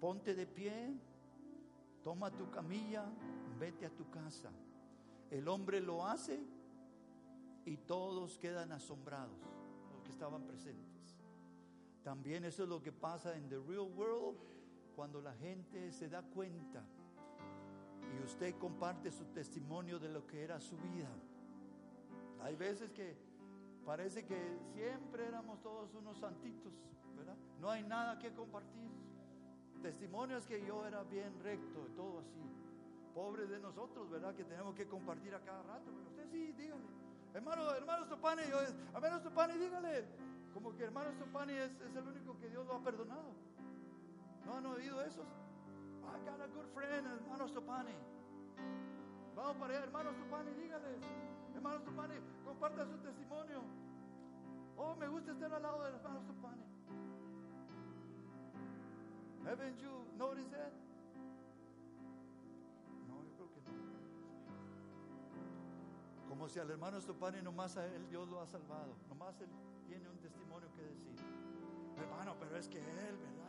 [0.00, 0.94] ponte de pie,
[2.02, 3.04] toma tu camilla,
[3.58, 4.50] vete a tu casa.
[5.30, 6.40] El hombre lo hace
[7.64, 9.38] y todos quedan asombrados,
[9.92, 11.16] los que estaban presentes.
[12.02, 14.38] También eso es lo que pasa en the real world
[15.00, 16.84] cuando la gente se da cuenta
[18.12, 21.08] y usted comparte su testimonio de lo que era su vida.
[22.42, 23.16] Hay veces que
[23.86, 26.74] parece que siempre éramos todos unos santitos,
[27.16, 27.34] ¿verdad?
[27.58, 28.90] No hay nada que compartir.
[29.80, 32.44] Testimonios que yo era bien recto, todo así.
[33.14, 34.34] Pobre de nosotros, ¿verdad?
[34.34, 35.90] Que tenemos que compartir a cada rato.
[35.96, 36.84] Pero usted sí, dígale.
[37.32, 38.60] Hermano, hermano Stopani, yo,
[38.94, 40.04] hermano Stopani, dígale.
[40.52, 43.49] Como que hermano Stopani es, es el único que Dios lo ha perdonado.
[44.50, 45.28] ¿No han oído esos?
[46.02, 47.94] I got a good friend, hermano Stopani.
[49.36, 50.98] Vamos para allá, hermano Stopani, dígales.
[51.54, 53.62] Hermano Stopani, comparta su testimonio.
[54.76, 56.64] Oh, me gusta estar al lado del hermano Stopani.
[59.46, 60.72] Haven't you noticed that?
[63.06, 63.68] No, yo creo que no.
[66.28, 68.96] Como si al hermano Estopani nomás a él Dios lo ha salvado.
[69.08, 69.50] Nomás él
[69.86, 71.14] tiene un testimonio que decir.
[71.96, 73.39] Hermano, pero es que él, ¿verdad?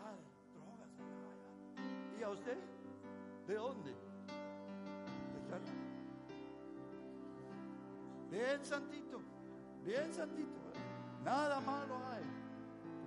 [2.21, 2.21] Drogas allá, allá.
[2.21, 2.57] ¿Y a usted?
[3.47, 3.95] ¿De dónde?
[8.29, 9.19] Bien santito,
[9.83, 10.59] bien santito.
[11.23, 12.23] Nada malo hay.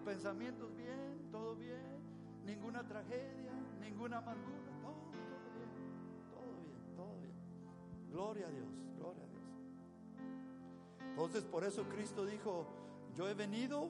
[0.05, 1.81] Pensamientos bien, todo bien,
[2.45, 5.71] ninguna tragedia, ninguna amargura, todo, todo bien,
[6.31, 8.11] todo bien, todo bien.
[8.11, 9.43] Gloria a Dios, gloria a Dios.
[11.09, 12.67] Entonces por eso Cristo dijo,
[13.15, 13.89] yo he venido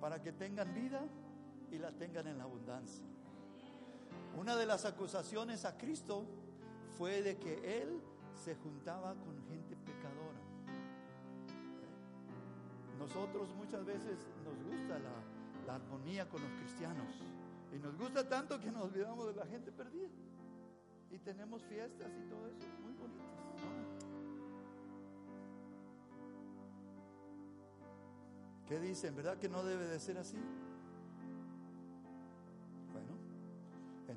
[0.00, 1.02] para que tengan vida
[1.70, 3.04] y la tengan en abundancia.
[4.40, 6.24] Una de las acusaciones a Cristo
[6.96, 8.00] fue de que Él
[8.42, 10.40] se juntaba con gente pecadora.
[12.98, 17.22] Nosotros muchas veces nos gusta la, armonía con los cristianos
[17.70, 20.08] y nos gusta tanto que nos olvidamos de la gente perdida.
[21.10, 23.26] Y tenemos fiestas y todo eso muy bonitas.
[28.66, 29.14] ¿Qué dicen?
[29.14, 30.38] ¿Verdad que no debe de ser así?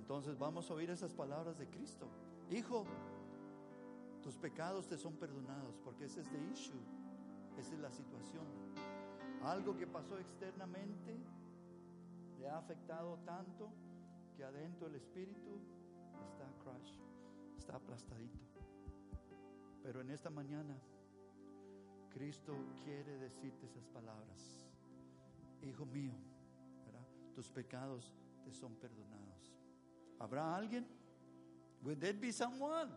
[0.04, 2.06] Entonces vamos a oír esas palabras de Cristo.
[2.52, 2.86] Hijo,
[4.22, 6.82] tus pecados te son perdonados porque ese es the issue,
[7.58, 8.44] esa es la situación.
[9.44, 11.18] Algo que pasó externamente
[12.38, 13.70] le ha afectado tanto
[14.36, 15.58] que adentro el espíritu
[16.28, 16.98] está crash,
[17.58, 18.60] está aplastadito.
[19.84, 20.76] Pero en esta mañana
[22.10, 24.68] Cristo quiere decirte esas palabras.
[25.62, 26.12] Hijo mío,
[27.34, 28.12] tus pecados
[28.44, 29.33] te son perdonados.
[30.24, 30.88] ¿Habrá alguien?
[31.84, 32.90] Will there be someone?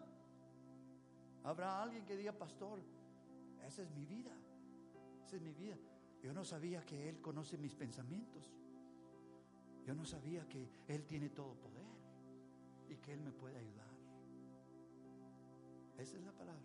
[1.43, 2.79] Habrá alguien que diga, pastor,
[3.67, 4.31] esa es mi vida,
[5.25, 5.77] esa es mi vida.
[6.23, 8.49] Yo no sabía que Él conoce mis pensamientos.
[9.85, 11.85] Yo no sabía que Él tiene todo poder
[12.89, 13.91] y que Él me puede ayudar.
[15.99, 16.63] Esa es la palabra.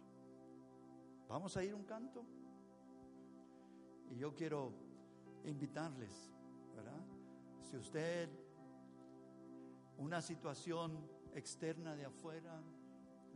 [1.27, 2.23] Vamos a ir un canto.
[4.11, 4.71] Y yo quiero
[5.43, 6.31] invitarles,
[6.75, 7.01] ¿verdad?
[7.63, 8.29] Si usted,
[10.01, 10.97] una situación
[11.35, 12.59] externa de afuera,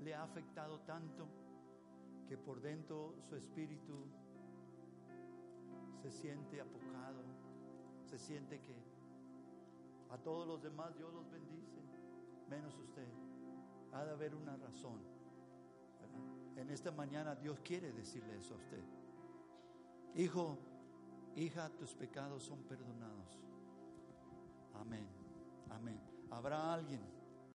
[0.03, 1.28] le ha afectado tanto
[2.28, 4.07] que por dentro su espíritu
[6.01, 7.22] se siente apocado,
[8.03, 8.76] se siente que
[10.09, 11.80] a todos los demás Dios los bendice,
[12.49, 13.07] menos usted.
[13.93, 14.99] Ha de haber una razón.
[16.55, 18.84] En esta mañana Dios quiere decirle eso a usted.
[20.16, 20.57] Hijo,
[21.36, 23.39] hija, tus pecados son perdonados.
[24.74, 25.07] Amén,
[25.70, 26.14] amén.
[26.36, 27.14] ¿Habrá alguien?